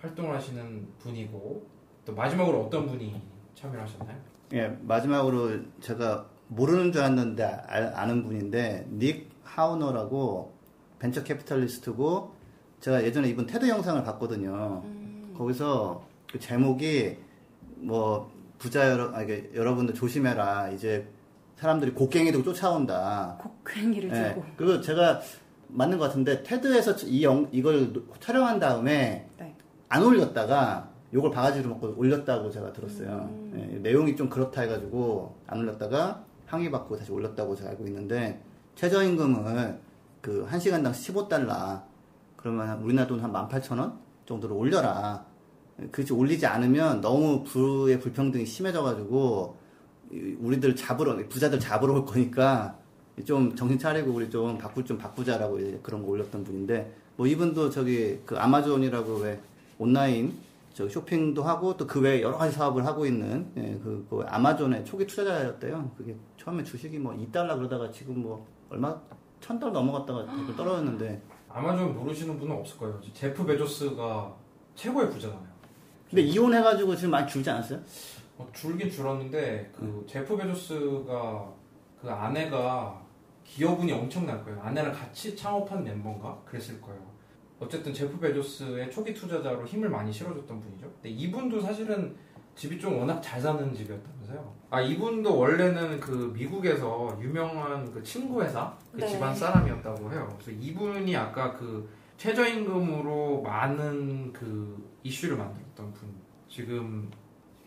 [0.00, 1.66] 활동을 하시는 분이고
[2.04, 3.20] 또 마지막으로 어떤 분이
[3.54, 4.16] 참여를 하셨나요?
[4.54, 10.52] 예, 마지막으로 제가 모르는 줄 알았는데 아, 아는 분인데 닉 하나우어라고
[10.98, 12.32] venture capitalist고
[12.80, 14.82] 제가 예전에 이분 테드 영상을 봤거든요.
[14.84, 15.34] 음.
[15.36, 17.16] 거기서 그 제목이
[17.76, 21.06] 뭐 부자 여러 아 이게 여러분들 조심해라 이제
[21.56, 23.36] 사람들이 곡괭이 들고 쫓아온다.
[23.40, 24.44] 곡괭이를 예, 들고.
[24.56, 25.20] 그리고 제가
[25.68, 29.56] 맞는 것 같은데 TED에서 이 영, 이걸 노- 촬영한 다음에 네.
[29.88, 33.28] 안 올렸다가 요걸 바가지로 먹고 올렸다고 제가 들었어요.
[33.30, 33.70] 음.
[33.74, 38.40] 예, 내용이 좀 그렇다 해가지고 안 올렸다가 항의받고 다시 올렸다고 제가 알고 있는데
[38.76, 39.80] 최저임금을
[40.20, 41.82] 그 1시간당 15달러
[42.36, 43.94] 그러면 우리나라 돈 한 18,000원
[44.26, 45.24] 정도로 올려라.
[45.92, 49.56] 그렇지 올리지 않으면 너무 부의 불평등이 심해져가지고
[50.12, 52.76] 이- 우리들 잡으러 부자들 잡으러 올 거니까
[53.24, 58.18] 좀 정신 차리고 우리 좀 바꾸 좀 바꾸자라고 그런 거 올렸던 분인데 뭐 이분도 저기
[58.24, 59.40] 그 아마존이라고 왜
[59.78, 60.34] 온라인
[60.72, 64.84] 저 쇼핑도 하고 또 그 외에 여러 가지 사업을 하고 있는 예, 그, 그 아마존의
[64.84, 65.90] 초기 투자자였대요.
[65.96, 68.96] 그게 처음에 주식이 뭐 2달러 그러다가 지금 뭐 얼마
[69.40, 73.00] 천 달러 넘어갔다가 떨어졌는데 아마존 모르시는 분은 없을 거예요.
[73.12, 74.32] 제프 베조스가
[74.76, 75.47] 최고의 부자잖아요.
[76.08, 77.80] 근데 이혼해가지고 지금 많이 줄지 않았어요?
[78.38, 81.52] 어, 줄긴 줄었는데 그 제프 베조스가
[82.00, 83.00] 그 아내가
[83.44, 84.60] 기여분이 엄청날 거예요.
[84.62, 87.00] 아내랑 같이 창업한 멤버인가 그랬을 거예요.
[87.60, 90.90] 어쨌든 제프 베조스의 초기 투자자로 힘을 많이 실어줬던 분이죠.
[90.94, 92.14] 근데 이분도 사실은
[92.54, 94.54] 집이 좀 워낙 잘 사는 집이었다면서요.
[94.70, 99.06] 아 이분도 원래는 그 미국에서 유명한 그 친구 회사 그 네.
[99.06, 100.28] 집안 사람이었다고 해요.
[100.40, 106.12] 그래서 이분이 아까 그 최저임금으로 많은 그 이슈를 만들었 던 분.
[106.48, 107.08] 지금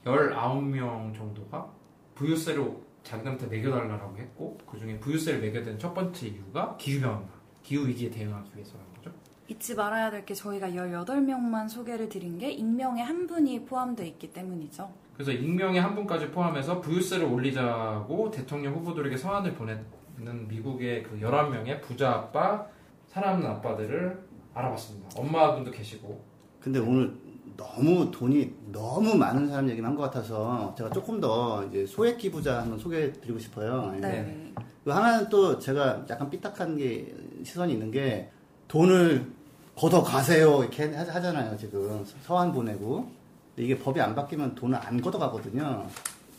[0.05, 1.67] 19명 정도가
[2.15, 2.69] 부유세를
[3.03, 7.23] 자기들한테 매겨달라고 했고 그 중에 부유세를 매겨된 첫 번째 이유가 기후변화,
[7.63, 9.11] 기후위기에 대응하기 위해서라는 거죠.
[9.47, 14.91] 잊지 말아야 될 게 저희가 18명만 소개를 드린 게 익명의 한 분이 포함되어 있기 때문이죠.
[15.13, 22.11] 그래서 익명의 한 분까지 포함해서 부유세를 올리자고 대통령 후보들에게 서한을 보내는 미국의 그 11명의 부자
[22.11, 22.65] 아빠,
[23.07, 24.19] 사랑하는 아빠들을
[24.53, 25.09] 알아봤습니다.
[25.19, 26.23] 엄마분도 계시고.
[26.61, 27.13] 근데 오늘
[27.61, 32.61] 너무 돈이 너무 많은 사람 얘기만 한 것 같아서 제가 조금 더 이제 소액 기부자
[32.61, 33.93] 한번 소개해 드리고 싶어요.
[33.99, 34.51] 네.
[34.83, 38.29] 그 하나는 또 제가 약간 삐딱한 게 시선이 있는 게
[38.67, 39.25] 돈을
[39.75, 43.09] 걷어 가세요 이렇게 하- 하잖아요 지금 서한 보내고
[43.57, 45.85] 이게 법이 안 바뀌면 돈을 안 걷어 가거든요.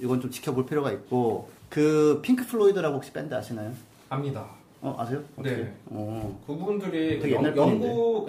[0.00, 3.72] 이건 좀 지켜볼 필요가 있고 그 핑크 플로이드라고 혹시 밴드 아시나요?
[4.08, 4.44] 압니다.
[4.80, 5.22] 어 아세요?
[5.36, 5.56] 어떻게?
[5.56, 5.74] 네.
[5.86, 6.40] 어.
[6.46, 7.44] 그분들이 영.
[7.56, 8.28] 영국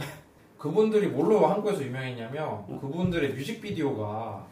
[0.67, 4.47] 그분들이 뭘로 한국에서 유명했냐면 그분들의 뮤직비디오가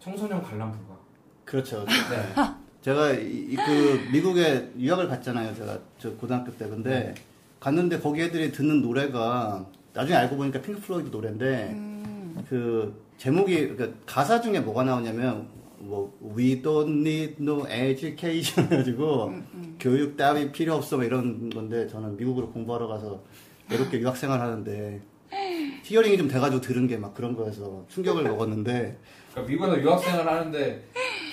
[0.00, 0.96] 청소년 관람 불가.
[1.46, 1.84] 그렇죠.
[1.84, 2.34] 네.
[2.82, 5.54] 제가 이, 이- 그 미국에 유학을 갔잖아요.
[5.54, 6.68] 제가 저 고등학교 때.
[6.68, 7.14] 근데
[7.60, 13.96] 갔는데 거기 애들이 듣는 노래가 나중에 알고 보니까 핑크 플로이드 노래인데 음, 그 제목이 그러니까
[14.04, 15.46] 가사 중에 뭐가 나오냐면
[15.78, 19.32] 뭐 we don't need no education 해가지고
[19.78, 23.22] 교육 따위 필요 없어 뭐 이런 건데 저는 미국으로 공부하러 가서
[23.70, 25.00] 외롭게 유학 생활 하는데
[25.86, 28.96] hearing이 좀 돼가지고 들은 게 막 그런 거여서 충격을 먹었는데
[29.32, 30.82] 그러니까 미국에서 유학생활을 하는데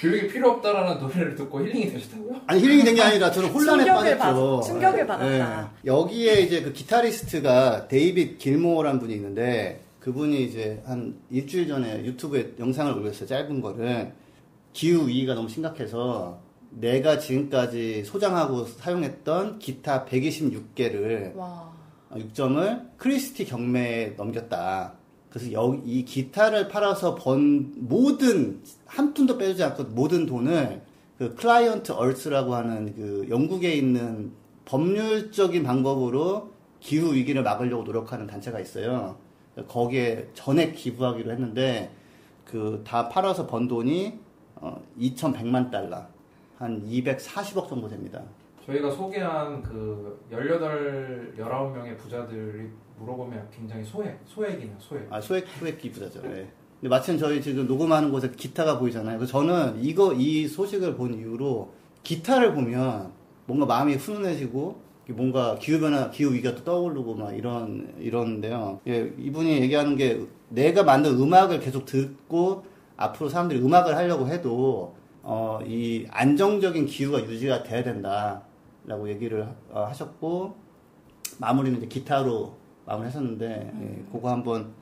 [0.02, 2.42] 교육이 필요 없다라는 노래를 듣고 힐링이 되셨다고요?
[2.48, 4.56] 아니 힐링이 된 게 아니라 저는 혼란에 충격을 빠졌죠.
[4.60, 5.72] 받- 충격을 받았다.
[5.86, 5.90] 예.
[5.90, 12.92] 여기에 이제 그 기타리스트가 데이빗 길모어라는 분이 있는데 그분이 이제 한 일주일 전에 유튜브에 영상을
[12.94, 13.26] 올렸어요.
[13.28, 14.12] 짧은 거를
[14.74, 16.40] 기후 위기가 너무 심각해서
[16.72, 21.72] 내가 지금까지 소장하고 사용했던 기타 126개를 와.
[22.16, 24.94] 6점을 크리스티 경매에 넘겼다.
[25.30, 30.82] 그래서 여기 이 기타를 팔아서 번 모든 한 푼도 빼주지 않고 모든 돈을
[31.18, 34.32] 그 클라이언트 얼스라고 하는 그 영국에 있는
[34.66, 39.18] 법률적인 방법으로 기후 위기를 막으려고 노력하는 단체가 있어요.
[39.68, 41.92] 거기에 전액 기부하기로 했는데
[42.46, 44.20] 그 다 팔아서 번 돈이
[44.56, 46.06] 어 2,100만 달러
[46.58, 48.22] 한 240억 정도 됩니다.
[48.66, 55.08] 저희가 소개한 그 18, 19명의 부자들이 물어보면 굉장히 소액, 소액이네요, 소액.
[55.12, 56.22] 아, 소액, 소액 기부자죠.
[56.26, 56.48] 예.
[56.80, 59.18] 근데 마침 저희 지금 녹음하는 곳에 기타가 보이잖아요.
[59.18, 61.74] 그래서 저는 이거, 이 소식을 본 이후로
[62.04, 63.12] 기타를 보면
[63.46, 68.80] 뭔가 마음이 훈훈해지고 뭔가 기후변화, 기후위기가 또 떠오르고 막 이런, 이러는데요.
[68.88, 72.64] 예, 이분이 얘기하는 게 내가 만든 음악을 계속 듣고
[72.96, 78.44] 앞으로 사람들이 음악을 하려고 해도 어, 이 안정적인 기후가 유지가 돼야 된다
[78.86, 80.56] 라고 얘기를 하- 어, 하셨고
[81.40, 84.74] 마무리는 이제 기타로 마무리하셨는데 예, 그거 한번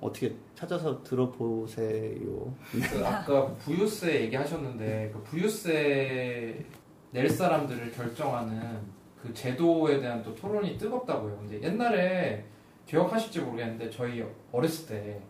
[0.00, 2.54] 어떻게 찾아서 들어보세요.
[2.70, 6.64] 그 아까 부유세 얘기하셨는데 그 부유세
[7.10, 8.80] 낼 사람들을 결정하는
[9.20, 11.36] 그 제도에 대한 또 토론이 뜨겁다고요.
[11.38, 12.44] 근데 옛날에
[12.86, 15.20] 기억하실지 모르겠는데 저희 어렸을 때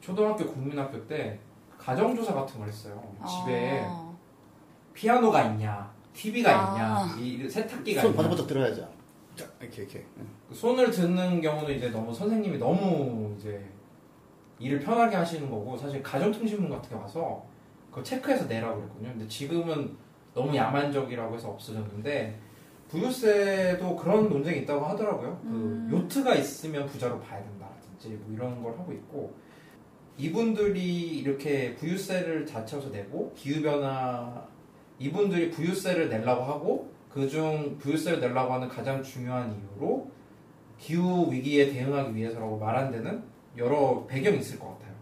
[0.00, 1.38] 초등학교 국민학교 때
[1.78, 3.00] 가정조사 같은 걸 했어요.
[3.26, 4.12] 집에 아.
[4.94, 7.14] 피아노가 있냐, TV가 아.
[7.14, 8.22] 있냐, 이 세탁기가 손 있냐.
[8.22, 8.88] 버덕버덕 들어야죠.
[9.36, 10.04] 자, 이렇게 이렇게.
[10.48, 13.62] 그 손을 듣는 경우는 이제 너무 선생님이 너무 이제
[14.58, 17.44] 일을 편하게 하시는 거고 사실 가정통신문 같은 게 와서
[17.90, 19.10] 그거 체크해서 내라고 그랬거든요.
[19.10, 19.96] 근데 지금은
[20.34, 22.38] 너무 야만적이라고 해서 없어졌는데
[22.88, 25.38] 부유세도 그런 논쟁이 있다고 하더라고요.
[25.42, 25.88] 그 음.
[25.92, 29.34] 요트가 있으면 부자로 봐야 된다든지 뭐 이런 걸 하고 있고
[30.18, 34.46] 이분들이 이렇게 부유세를 자체에서 내고 기후변화
[34.98, 40.10] 이분들이 부유세를 내려고 하고 그중 부유세를 내려고 하는 가장 중요한 이유로
[40.78, 43.22] 기후 위기에 대응하기 위해서라고 말한 데는
[43.56, 44.94] 여러 배경이 있을 것 같아요.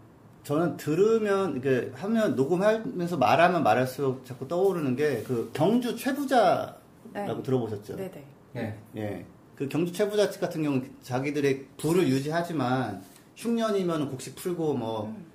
[0.43, 6.77] 저는 들으면 이게 하면 녹음하면서 말하면 말할수록 자꾸 떠오르는 게 그 경주 최부자라고
[7.13, 7.43] 네.
[7.43, 7.95] 들어보셨죠?
[7.95, 8.23] 네네.
[8.53, 8.77] 네.
[8.95, 9.25] 예.
[9.55, 13.01] 그 경주 최부자 측 같은 경우 는 자기들의 부를 유지하지만
[13.35, 15.25] 흉년이면 곡식 풀고 뭐 음.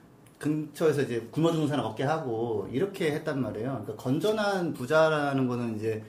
[0.41, 3.83] 근처에서 이제 굶어 죽는 사람 없게 하고 이렇게 했단 말이에요.
[3.85, 6.03] 그러니까 건전한 부자라는 거는 이제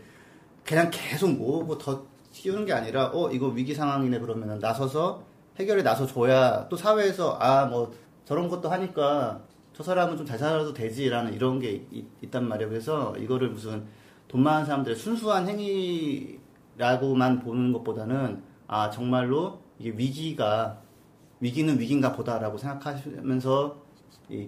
[0.65, 5.23] 그냥 계속 모으고 더 키우는 게 아니라 어 이거 위기 상황이네 그러면 나서서
[5.59, 7.91] 해결에 나서 줘야 또 사회에서 아 뭐
[8.25, 9.41] 저런 것도 하니까
[9.73, 12.69] 저 사람은 좀 잘 살아도 되지라는 이런 게 있, 단 말이에요.
[12.69, 13.83] 그래서 이거를 무슨
[14.29, 20.79] 돈 많은 사람들의 순수한 행위라고만 보는 것보다는 아 정말로 이게 위기가
[21.41, 23.81] 위기는 위기인가 보다라고 생각하시면서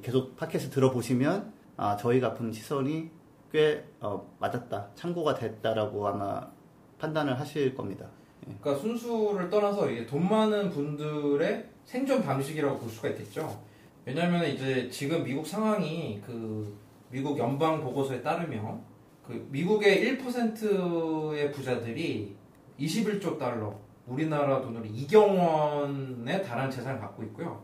[0.02, 3.10] 계속 팟캐스트 들어보시면 아 저희가 본 시선이
[3.52, 6.50] 꽤 어, 맞았다 참고가 됐다라고 아마
[6.98, 8.08] 판단을 하실 겁니다.
[8.48, 8.56] 예.
[8.60, 13.62] 그러니까 순수를 떠나서 이게 돈 많은 분들의 생존 방식이라고 볼 수가 있겠죠.
[14.06, 16.78] 왜냐하면 이제 지금 미국 상황이 그
[17.10, 18.82] 미국 연방 보고서에 따르면
[19.26, 22.36] 그 미국의 1%의 부자들이
[22.80, 27.64] 21조 달러, 우리나라 돈으로 2경 원에 달하는 재산을 갖고 있고요.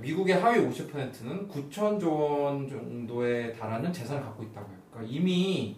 [0.00, 2.04] 미국의 하위 50%는 9천조
[2.42, 4.76] 원 정도에 달하는 재산을 갖고 있다고요.
[4.90, 5.76] 그러니까 이미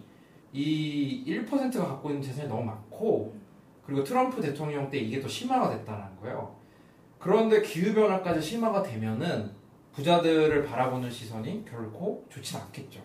[0.51, 3.35] 이 1%가 갖고 있는 재산이 너무 많고
[3.85, 6.55] 그리고 트럼프 대통령 때 이게 더 심화가 됐다는 거예요.
[7.17, 9.51] 그런데 기후변화까지 심화가 되면은
[9.93, 13.01] 부자들을 바라보는 시선이 결코 좋지 않겠죠.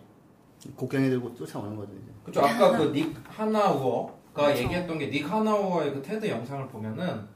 [0.75, 1.91] 곡괭이 들고 쫓아오는 거죠.
[1.93, 2.11] 이제.
[2.23, 2.41] 그렇죠.
[2.41, 4.63] 아까 그 닉 하나우어가 그렇죠.
[4.63, 7.27] 얘기했던 게 닉 하나우어의 그 테드 영상을 보면은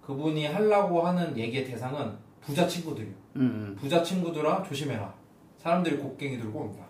[0.00, 2.12] 그분이 하려고 하는 얘기의 대상은
[2.44, 3.14] 부자 친구들이요.
[3.36, 3.76] 음, 음.
[3.80, 5.14] 부자 친구들아 조심해라.
[5.58, 6.84] 사람들이 곡괭이 들고 온다.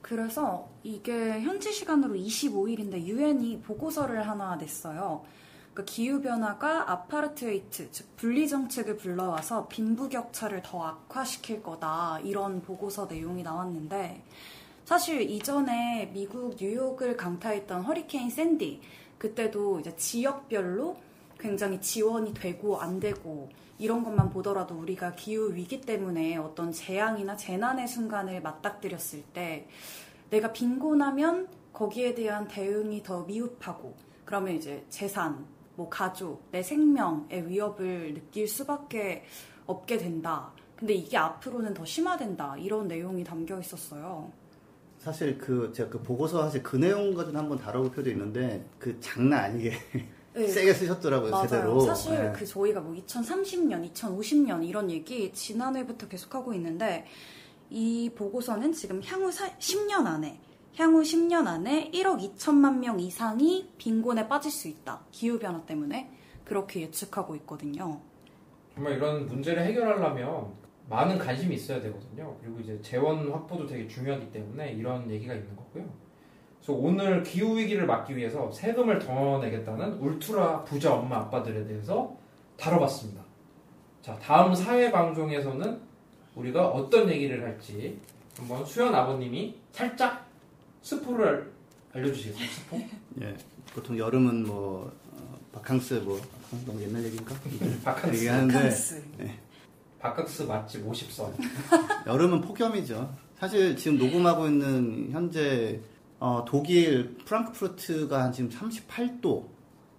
[0.00, 5.24] 그래서 이게 현지 시간으로 25일인데 유엔이 보고서를 하나 냈어요.
[5.72, 12.20] 그 기후변화가 아파르트헤이트, 즉 분리 정책을 불러와서 빈부격차를 더 악화시킬 거다.
[12.22, 14.22] 이런 보고서 내용이 나왔는데
[14.84, 18.80] 사실 이전에 미국 뉴욕을 강타했던 허리케인 샌디
[19.18, 20.96] 그때도 이제 지역별로
[21.40, 27.88] 굉장히 지원이 되고 안 되고 이런 것만 보더라도 우리가 기후 위기 때문에 어떤 재앙이나 재난의
[27.88, 29.66] 순간을 맞닥뜨렸을 때
[30.30, 33.94] 내가 빈곤하면 거기에 대한 대응이 더 미흡하고
[34.24, 35.44] 그러면 이제 재산,
[35.76, 39.24] 뭐 가족, 내 생명의 위협을 느낄 수밖에
[39.66, 40.52] 없게 된다.
[40.76, 42.56] 근데 이게 앞으로는 더 심화된다.
[42.58, 44.30] 이런 내용이 담겨 있었어요.
[44.98, 49.44] 사실 그 제가 그 보고서 사실 그 내용 가지고 한번 다뤄볼 필요도 있는데 그 장난
[49.44, 49.72] 아니게
[50.34, 50.48] 네.
[50.48, 51.46] 세게 쓰셨더라고요 맞아요.
[51.48, 51.80] 제대로.
[51.80, 52.32] 사실 네.
[52.34, 57.06] 그 저희가 뭐 2030년, 2050년 이런 얘기 지난해부터 계속하고 있는데
[57.70, 60.40] 이 보고서는 지금 향후 10년 안에
[60.76, 65.04] 향후 10년 안에 1억 2천만 명 이상이 빈곤에 빠질 수 있다.
[65.12, 66.10] 기후 변화 때문에
[66.44, 68.00] 그렇게 예측하고 있거든요.
[68.74, 70.52] 정말 이런 문제를 해결하려면
[70.88, 72.36] 많은 관심이 있어야 되거든요.
[72.40, 75.88] 그리고 이제 재원 확보도 되게 중요하기 때문에 이런 얘기가 있는 거고요.
[76.64, 82.16] 그래서 오늘 기후 위기를 막기 위해서 세금을 더 내겠다는 울트라 부자 엄마 아빠들에 대해서
[82.56, 83.22] 다뤄봤습니다.
[84.00, 85.78] 자, 다음 사회 방송에서는
[86.34, 87.98] 우리가 어떤 얘기를 할지
[88.38, 90.26] 한번 수연 아버님이 살짝
[90.80, 91.52] 스포를
[91.92, 92.48] 알려주시겠어요?
[92.48, 92.76] 스포?
[93.20, 93.36] 예.
[93.74, 96.18] 보통 여름은 뭐 어, 바캉스 뭐
[96.64, 97.34] 너무 옛날 얘기인가?
[97.84, 99.04] 바캉스 얘기하는데 바캉스.
[99.20, 99.38] 예.
[99.98, 101.30] 바캉스 맛집 50선.
[102.08, 103.14] 여름은 폭염이죠.
[103.38, 105.78] 사실 지금 녹음하고 있는 현재
[106.24, 109.46] 어, 독일 프랑크푸르트가 지금 38도,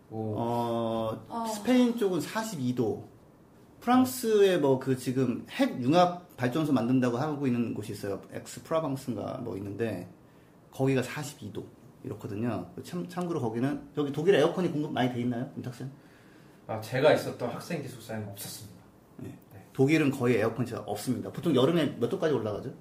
[0.10, 3.04] 어, 어, 스페인 쪽은 42도,
[3.80, 8.20] 프랑스에 뭐 그 지금 핵 융합 발전소 만든다고 하고 있는 곳이 있어요.
[8.32, 10.10] 엑스 프로방스인가 뭐 있는데
[10.72, 11.64] 거기가 42도
[12.04, 12.72] 이렇거든요.
[12.84, 15.92] 참, 참고로 거기는 여기 독일 에어컨이 공급 많이 돼 있나요, 윤탁sen?
[16.66, 18.84] 아 제가 있었던 학생 기숙사에는 없었습니다.
[19.18, 19.38] 네.
[19.54, 19.64] 네.
[19.74, 21.32] 독일은 거의 에어컨이 없습니다.
[21.32, 22.74] 보통 여름에 몇 도까지 올라가죠?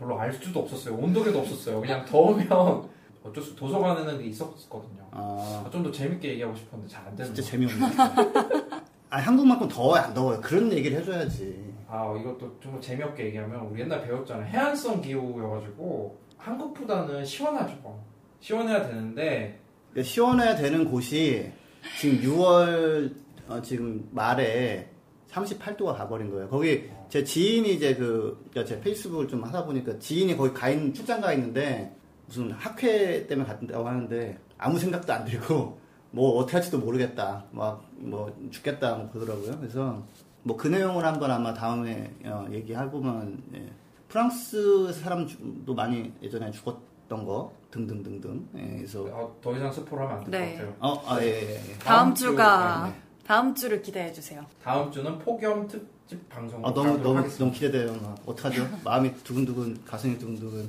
[0.00, 0.94] 별로 알 수도 없었어요.
[0.96, 1.80] 온도계도 없었어요.
[1.80, 2.88] 그냥 더우면
[3.22, 5.06] 어쩔 수 도서관에는 있었거든요.
[5.10, 5.68] 아...
[5.70, 7.86] 좀 더 재밌게 얘기하고 싶었는데 잘 안 되는 진짜 재미없네.
[9.10, 10.40] 아 한국만큼 더워요 안 더워요?
[10.40, 11.70] 그런 얘기를 해줘야지.
[11.86, 14.46] 아 이것도 좀 재미없게 얘기하면 우리 옛날 배웠잖아요.
[14.46, 18.00] 해안성 기후여가지고 한국보다는 시원하죠.
[18.40, 21.52] 시원해야 되는데 그러니까 시원해야 되는 곳이
[22.00, 23.14] 지금 6월
[23.48, 24.88] 어, 지금 말에
[25.30, 26.48] 38도가 가버린 거예요.
[26.48, 31.20] 거기 제 지인이 이제 그, 제 페이스북을 좀 하다 보니까 지인이 거기 가 있는, 출장
[31.20, 31.94] 가 있는데
[32.26, 35.78] 무슨 학회 때문에 갔다고 하는데 아무 생각도 안 들고
[36.12, 37.44] 뭐 어떻게 할지도 모르겠다.
[37.52, 39.58] 막 뭐 죽겠다 뭐 그러더라고요.
[39.58, 40.02] 그래서
[40.42, 43.66] 뭐 그 내용을 한번 아마 다음에 어, 얘기해보면 예.
[44.08, 48.48] 프랑스 사람도 많이 예전에 죽었던 거 등등등등.
[48.56, 50.56] 예, 그래서 어, 더 이상 스포를 하면 안될것 네.
[50.56, 50.74] 같아요.
[50.80, 51.78] 어, 아, 예, 예, 예.
[51.78, 53.00] 다음, 다음 주가 네, 네.
[53.26, 54.44] 다음 주를 기대해 주세요.
[54.62, 55.88] 다음 주는 폭염 특집
[56.28, 56.64] 방송.
[56.64, 57.38] 아 너무 너무 하겠습니다.
[57.44, 58.16] 너무 기대돼요.
[58.26, 58.66] 어떡하죠?
[58.84, 60.68] 마음이 두근두근, 가슴이 두근두근.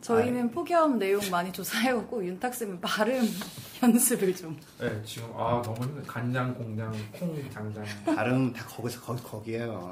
[0.00, 3.22] 저희는 아, 폭염 내용 많이 조사해오고 윤탁 쌤은 발음
[3.82, 4.56] 연습을 좀.
[4.78, 6.02] 네, 지금 아 너무 힘들.
[6.04, 7.84] 간장, 공장, 콩, 장장.
[8.04, 9.90] 발음 다 거기서 거기 거기에요.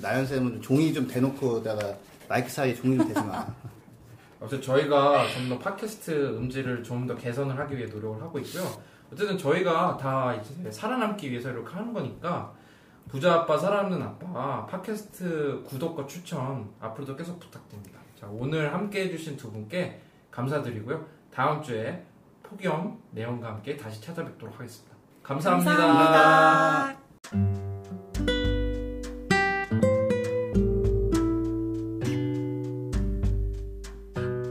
[0.00, 1.94] 나연 쌤은 종이 좀 대놓고다가
[2.28, 3.46] 마이크 사이에 종이 좀 대지 마.
[4.40, 8.64] 어쨌든 저희가 좀 더 팟캐스트 음질을 좀 더 개선을 하기 위해 노력을 하고 있고요.
[9.12, 12.54] 어쨌든 저희가 다 이제 살아남기 위해서 이렇게 하는 거니까
[13.08, 17.98] 부자 아빠 살아남는 아빠 팟캐스트 구독과 추천 앞으로도 계속 부탁드립니다.
[18.18, 21.04] 자, 오늘 함께 해주신 두 분께 감사드리고요.
[21.32, 22.04] 다음 주에
[22.42, 24.96] 폭염 내용과 함께 다시 찾아뵙도록 하겠습니다.
[25.22, 25.76] 감사합니다.
[25.76, 27.00] 감사합니다.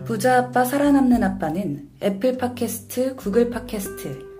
[0.05, 4.28] 부자 아빠 살아남는 아빠는 애플 팟캐스트, 구글 팟캐스트,